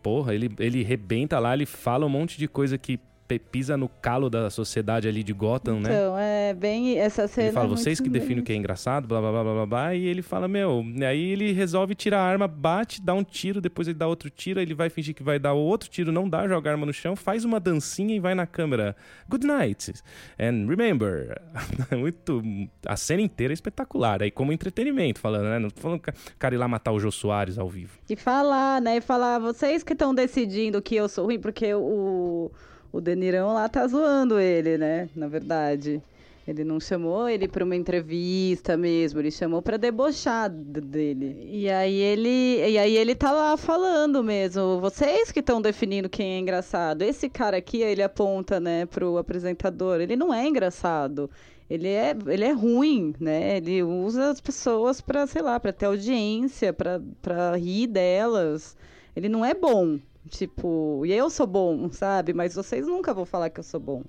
[0.00, 4.28] Porra, ele, ele rebenta lá, ele fala um monte de coisa que pisa no calo
[4.28, 5.90] da sociedade ali de Gotham, então, né?
[5.90, 7.48] Então, é bem essa cena.
[7.48, 9.94] Ele fala, é vocês que definem o que é engraçado, blá blá blá blá blá,
[9.94, 13.88] e ele fala, meu, aí ele resolve tirar a arma, bate, dá um tiro, depois
[13.88, 16.70] ele dá outro tiro, ele vai fingir que vai dar outro tiro, não dá, joga
[16.70, 18.94] a arma no chão, faz uma dancinha e vai na câmera.
[19.28, 19.92] Good night.
[20.38, 21.40] And remember.
[21.96, 22.42] Muito.
[22.86, 24.22] A cena inteira é espetacular.
[24.22, 25.58] Aí, como entretenimento, falando, né?
[25.58, 27.98] Não tô falando o cara ir lá matar o Jô Soares ao vivo.
[28.08, 28.96] E falar, né?
[28.96, 32.50] E falar, vocês que estão decidindo que eu sou ruim, porque o
[32.94, 35.08] o Denirão lá tá zoando ele, né?
[35.16, 36.00] Na verdade.
[36.46, 41.48] Ele não chamou ele para uma entrevista mesmo, ele chamou para debochar dele.
[41.50, 46.34] E aí ele, e aí ele tá lá falando mesmo, vocês que estão definindo quem
[46.34, 47.02] é engraçado.
[47.02, 51.28] Esse cara aqui, ele aponta, né, pro apresentador, ele não é engraçado.
[51.68, 53.56] Ele é, ele é ruim, né?
[53.56, 58.76] Ele usa as pessoas para, sei lá, para ter audiência, para rir delas.
[59.16, 62.32] Ele não é bom, tipo, e eu sou bom, sabe?
[62.32, 64.02] Mas vocês nunca vão falar que eu sou bom.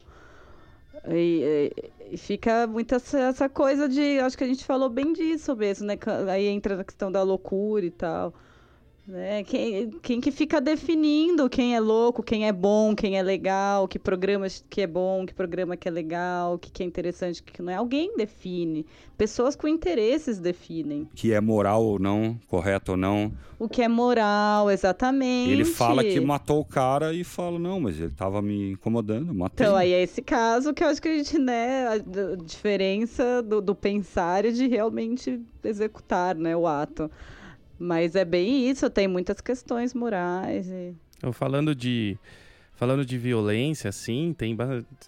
[1.08, 1.72] E,
[2.12, 4.20] e, fica muito essa, essa, coisa de.
[4.20, 5.98] Acho que a gente falou bem disso mesmo, né?
[6.32, 8.34] Aí entra na questão da loucura e tal.
[9.08, 9.44] Né?
[9.44, 14.00] Quem, quem que fica definindo quem é louco, quem é bom, quem é legal, que
[14.00, 17.72] programa que é bom, que programa que é legal, que, que é interessante, que não
[17.72, 17.76] é.
[17.76, 18.84] Alguém define.
[19.16, 21.08] Pessoas com interesses definem.
[21.14, 23.32] Que é moral ou não, correto ou não.
[23.60, 25.52] O que é moral, exatamente.
[25.52, 29.68] Ele fala que matou o cara e fala, não, mas ele tava me incomodando, matei.
[29.68, 31.98] Então, aí é esse caso que eu acho que a gente, né, a
[32.44, 37.10] diferença do, do pensar e de realmente executar, né, o ato.
[37.78, 40.70] Mas é bem isso, tem muitas questões morais.
[40.70, 40.94] E...
[41.22, 42.18] Eu falando de.
[42.74, 44.56] Falando de violência, assim, tem.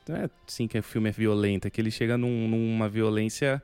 [0.07, 3.61] Não é assim que o filme é violento, é que ele chega num, numa violência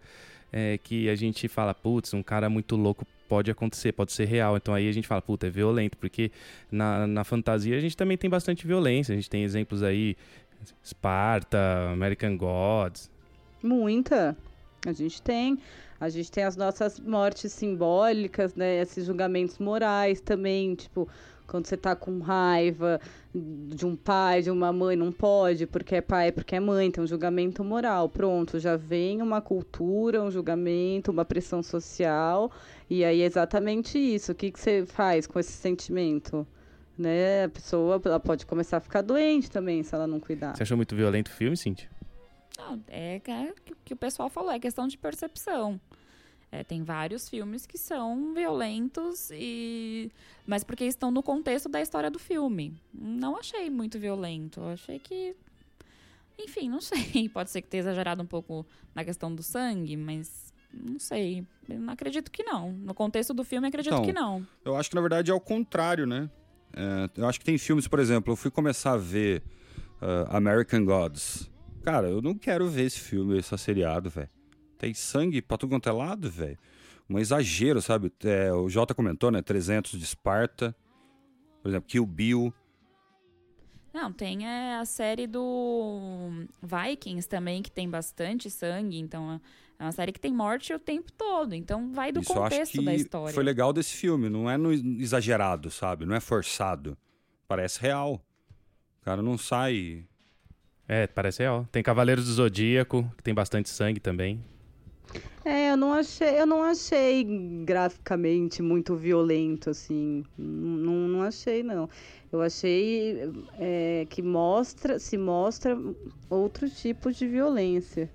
[0.52, 4.56] é, que a gente fala, putz, um cara muito louco pode acontecer, pode ser real.
[4.56, 6.32] Então aí a gente fala, puta, é violento, porque
[6.72, 9.14] na, na fantasia a gente também tem bastante violência.
[9.14, 10.16] A gente tem exemplos aí,
[10.84, 13.10] Esparta, American Gods.
[13.64, 14.38] Muita.
[14.86, 15.58] A gente tem.
[16.00, 18.82] A gente tem as nossas mortes simbólicas, né?
[18.82, 21.08] Esses julgamentos morais também, tipo,
[21.48, 23.00] quando você tá com raiva
[23.34, 27.04] de um pai, de uma mãe, não pode, porque é pai, porque é mãe, tem
[27.04, 28.10] um julgamento moral.
[28.10, 32.52] Pronto, já vem uma cultura, um julgamento, uma pressão social,
[32.90, 34.32] e aí é exatamente isso.
[34.32, 36.46] O que, que você faz com esse sentimento?
[36.98, 37.46] Né?
[37.46, 40.56] A pessoa ela pode começar a ficar doente também se ela não cuidar.
[40.56, 41.90] Você achou muito violento o filme, Cintia?
[42.58, 45.80] Não, é, é o que o pessoal falou, é questão de percepção.
[46.52, 50.12] É, tem vários filmes que são violentos e
[50.46, 52.80] mas porque estão no contexto da história do filme.
[52.94, 54.62] Não achei muito violento.
[54.62, 55.36] Achei que
[56.38, 57.28] enfim, não sei.
[57.34, 61.44] Pode ser que tenha exagerado um pouco na questão do sangue, mas não sei.
[61.68, 62.72] Eu não acredito que não.
[62.72, 64.46] No contexto do filme, acredito então, que não.
[64.64, 66.30] Eu acho que na verdade é o contrário, né?
[66.76, 69.42] É, eu acho que tem filmes, por exemplo, eu fui começar a ver
[70.02, 71.52] uh, American Gods.
[71.84, 74.30] Cara, eu não quero ver esse filme, esse seriado, velho.
[74.78, 76.58] Tem sangue pra tudo quanto é lado, velho.
[77.10, 78.12] Um exagero, sabe?
[78.24, 79.42] É, o Jota comentou, né?
[79.42, 80.76] 300 de Esparta.
[81.62, 82.54] Por exemplo, Kill Bill.
[83.94, 86.30] Não, tem é, a série do
[86.62, 88.98] Vikings também, que tem bastante sangue.
[88.98, 89.40] Então,
[89.78, 91.54] é uma série que tem morte o tempo todo.
[91.54, 93.34] Então, vai do Isso contexto da história.
[93.34, 94.30] Foi legal desse filme.
[94.30, 96.06] Não é no exagerado, sabe?
[96.06, 96.98] Não é forçado.
[97.46, 98.26] Parece real.
[99.02, 100.06] O cara não sai.
[100.88, 101.68] É, parece real.
[101.72, 104.40] Tem Cavaleiros do Zodíaco, que tem bastante sangue também.
[105.46, 107.24] É, eu não achei, eu não achei
[107.66, 110.24] graficamente muito violento, assim.
[110.38, 111.90] Não, não achei, não.
[112.32, 113.30] Eu achei
[113.60, 115.78] é, que mostra, se mostra
[116.30, 118.10] outro tipo de violência.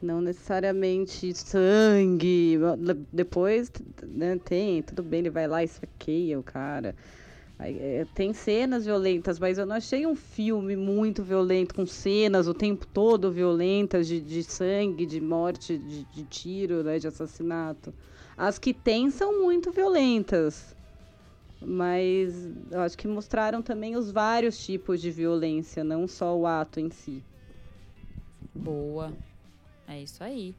[0.00, 2.58] Não necessariamente sangue.
[3.12, 3.72] Depois
[4.02, 6.94] né, tem, tudo bem, ele vai lá e saqueia o cara.
[7.58, 12.54] É, tem cenas violentas, mas eu não achei um filme muito violento, com cenas o
[12.54, 17.94] tempo todo violentas de, de sangue, de morte, de, de tiro, né, de assassinato.
[18.36, 20.74] As que tem são muito violentas,
[21.60, 26.80] mas eu acho que mostraram também os vários tipos de violência, não só o ato
[26.80, 27.22] em si.
[28.54, 29.12] Boa.
[29.86, 30.54] É isso aí.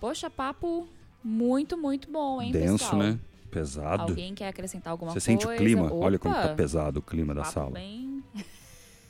[0.00, 0.86] Poxa, papo
[1.22, 2.98] muito, muito bom, hein, Denso, pessoal?
[2.98, 3.18] né?
[3.54, 4.02] Pesado.
[4.02, 5.42] Alguém quer acrescentar alguma Você coisa?
[5.42, 5.86] sente o clima?
[5.86, 7.70] Opa, Olha como tá pesado o clima da sala.
[7.70, 8.24] Bem...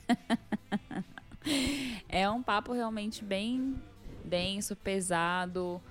[2.07, 3.75] é um papo realmente bem
[4.23, 5.81] denso, pesado.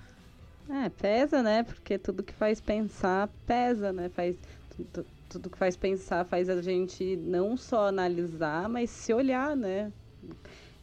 [0.69, 1.63] É, pesa, né?
[1.63, 4.07] Porque tudo que faz pensar pesa, né?
[4.07, 4.37] Faz
[4.69, 9.91] tudo, tudo que faz pensar faz a gente não só analisar, mas se olhar, né?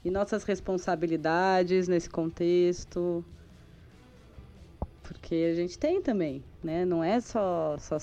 [0.04, 3.24] E nossas responsabilidades nesse contexto.
[5.02, 6.84] Porque a gente tem também, né?
[6.84, 7.98] Não é só, só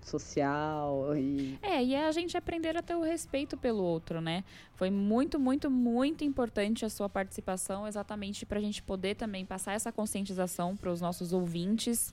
[0.00, 1.58] social e...
[1.62, 4.44] É, e é a gente aprender a ter o respeito pelo outro, né?
[4.74, 9.72] Foi muito, muito, muito importante a sua participação, exatamente para a gente poder também passar
[9.72, 12.12] essa conscientização para os nossos ouvintes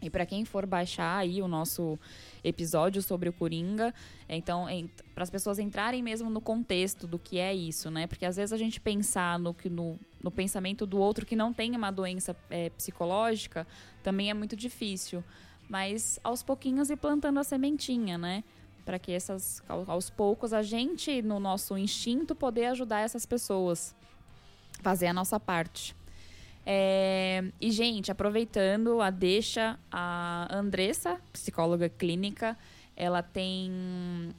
[0.00, 1.98] e para quem for baixar aí o nosso
[2.44, 3.94] episódio sobre o Coringa,
[4.28, 4.66] então,
[5.14, 8.06] para as pessoas entrarem mesmo no contexto do que é isso, né?
[8.06, 11.74] Porque às vezes a gente pensar no, no, no pensamento do outro que não tem
[11.74, 13.66] uma doença é, psicológica
[14.02, 15.24] também é muito difícil.
[15.68, 18.44] Mas aos pouquinhos e plantando a sementinha, né?
[18.84, 23.94] Para que essas, aos poucos, a gente, no nosso instinto, poder ajudar essas pessoas.
[24.80, 25.96] Fazer a nossa parte.
[26.68, 32.56] É, e, gente, aproveitando a deixa, a Andressa, psicóloga clínica,
[32.96, 33.70] ela tem.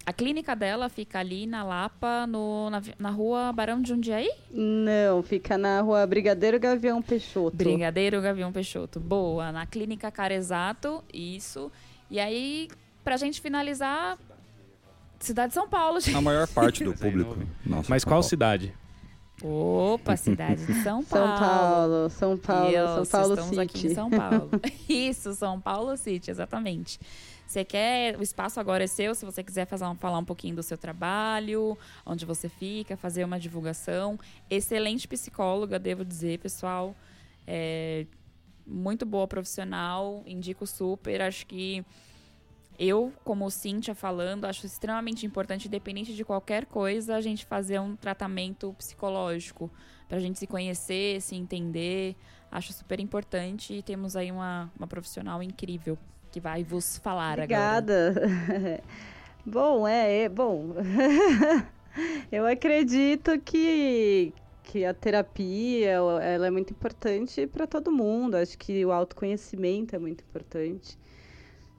[0.05, 4.29] A clínica dela fica ali na Lapa, no, na, na rua Barão de Jundiaí?
[4.51, 7.55] Não, fica na rua Brigadeiro Gavião Peixoto.
[7.55, 8.99] Brigadeiro Gavião Peixoto.
[8.99, 9.51] Boa.
[9.53, 11.71] Na clínica Carezato, isso.
[12.11, 12.67] E aí,
[13.05, 14.17] pra gente finalizar,
[15.19, 16.17] cidade de São Paulo, gente.
[16.17, 17.37] A maior parte do público.
[17.65, 18.73] Nossa, Mas qual cidade?
[19.43, 21.29] Opa, cidade de São Paulo.
[21.29, 23.91] São Paulo, São Paulo, São Paulo estamos aqui City.
[23.91, 24.49] em São Paulo.
[24.89, 26.99] Isso, São Paulo City, exatamente.
[27.45, 30.63] Você quer, o espaço agora é seu, se você quiser fazer falar um pouquinho do
[30.63, 34.19] seu trabalho, onde você fica, fazer uma divulgação.
[34.49, 36.93] Excelente psicóloga, devo dizer, pessoal.
[37.45, 38.05] É,
[38.65, 41.21] muito boa profissional, indico super.
[41.21, 41.85] Acho que
[42.79, 47.95] eu, como Cíntia falando, acho extremamente importante, independente de qualquer coisa, a gente fazer um
[47.95, 49.71] tratamento psicológico
[50.07, 52.15] pra gente se conhecer, se entender.
[52.51, 55.97] Acho super importante e temos aí uma, uma profissional incrível
[56.31, 57.43] que vai vos falar agora.
[57.43, 58.13] Obrigada.
[59.45, 60.73] bom, é, é bom.
[62.31, 64.31] Eu acredito que,
[64.63, 68.35] que a terapia ela é muito importante para todo mundo.
[68.35, 70.97] Acho que o autoconhecimento é muito importante.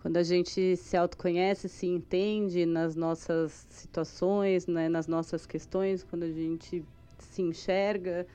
[0.00, 6.22] Quando a gente se autoconhece, se entende nas nossas situações, né, nas nossas questões, quando
[6.22, 6.84] a gente
[7.18, 8.26] se enxerga,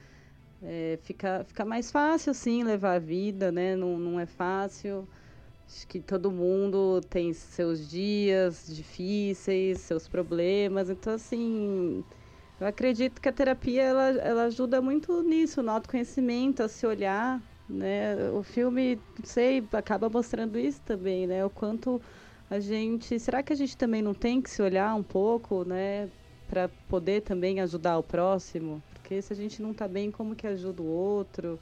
[0.61, 3.75] é, fica, fica mais fácil, sim, levar a vida, né?
[3.75, 5.07] Não, não é fácil.
[5.67, 10.89] Acho que todo mundo tem seus dias difíceis, seus problemas.
[10.89, 12.03] Então, assim,
[12.59, 17.41] eu acredito que a terapia ela, ela ajuda muito nisso, no autoconhecimento, a se olhar.
[17.73, 18.29] Né?
[18.31, 21.43] O filme, não sei, acaba mostrando isso também, né?
[21.43, 21.99] O quanto
[22.49, 23.19] a gente.
[23.19, 26.09] Será que a gente também não tem que se olhar um pouco, né?
[26.47, 28.81] Para poder também ajudar o próximo?
[28.93, 31.59] Porque se a gente não tá bem, como que ajuda o outro?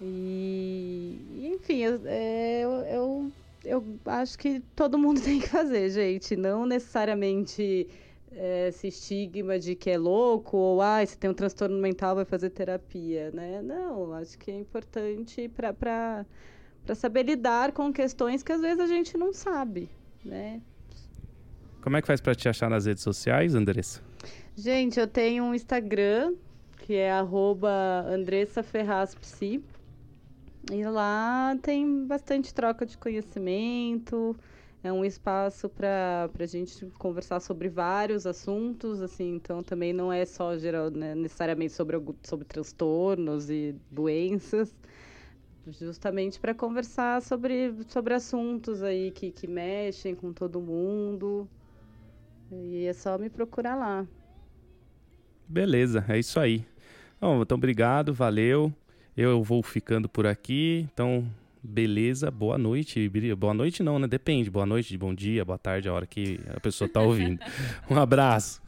[0.00, 3.32] E, enfim, eu, é, eu,
[3.64, 6.36] eu, acho que todo mundo tem que fazer, gente.
[6.36, 7.88] Não necessariamente
[8.32, 12.50] esse estigma de que é louco ou ah, se tem um transtorno mental vai fazer
[12.50, 13.62] terapia, né?
[13.62, 16.24] Não, acho que é importante para
[16.94, 19.88] saber lidar com questões que às vezes a gente não sabe,
[20.24, 20.60] né?
[21.80, 24.02] Como é que faz pra te achar nas redes sociais, Andressa?
[24.56, 26.34] Gente, eu tenho um Instagram
[26.78, 29.62] que é arroba Andressa Ferraz Psi.
[30.72, 34.36] E lá tem bastante troca de conhecimento.
[34.82, 40.24] É um espaço para a gente conversar sobre vários assuntos, assim, então também não é
[40.24, 44.72] só geral, né, necessariamente sobre, sobre transtornos e doenças,
[45.66, 51.48] justamente para conversar sobre, sobre assuntos aí que, que mexem com todo mundo.
[52.52, 54.06] E é só me procurar lá.
[55.46, 56.64] Beleza, é isso aí.
[57.20, 58.72] Bom, então obrigado, valeu.
[59.16, 60.88] Eu vou ficando por aqui.
[60.92, 61.28] Então,
[61.68, 63.10] beleza, boa noite.
[63.36, 64.06] Boa noite não, né?
[64.06, 64.50] Depende.
[64.50, 67.38] Boa noite, bom dia, boa tarde, a hora que a pessoa tá ouvindo.
[67.90, 68.60] Um abraço.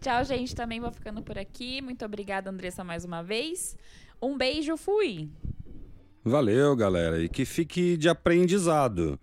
[0.00, 0.54] Tchau, gente.
[0.54, 1.80] Também vou ficando por aqui.
[1.80, 3.76] Muito obrigada, Andressa, mais uma vez.
[4.20, 5.28] Um beijo, fui!
[6.24, 7.22] Valeu, galera.
[7.22, 9.18] E que fique de aprendizado.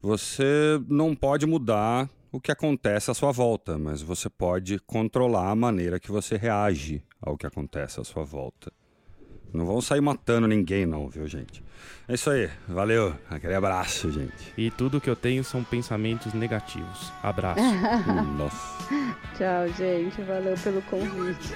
[0.00, 5.56] Você não pode mudar o que acontece à sua volta, mas você pode controlar a
[5.56, 8.70] maneira que você reage ao que acontece à sua volta.
[9.52, 11.62] Não vão sair matando ninguém, não, viu, gente?
[12.08, 12.48] É isso aí.
[12.68, 13.14] Valeu.
[13.28, 14.52] Aquele abraço, gente.
[14.56, 17.12] E tudo que eu tenho são pensamentos negativos.
[17.22, 17.60] Abraço.
[18.38, 18.84] nossa.
[19.36, 20.22] Tchau, gente.
[20.22, 21.54] Valeu pelo convite.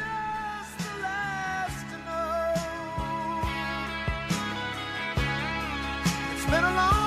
[6.51, 7.00] been a long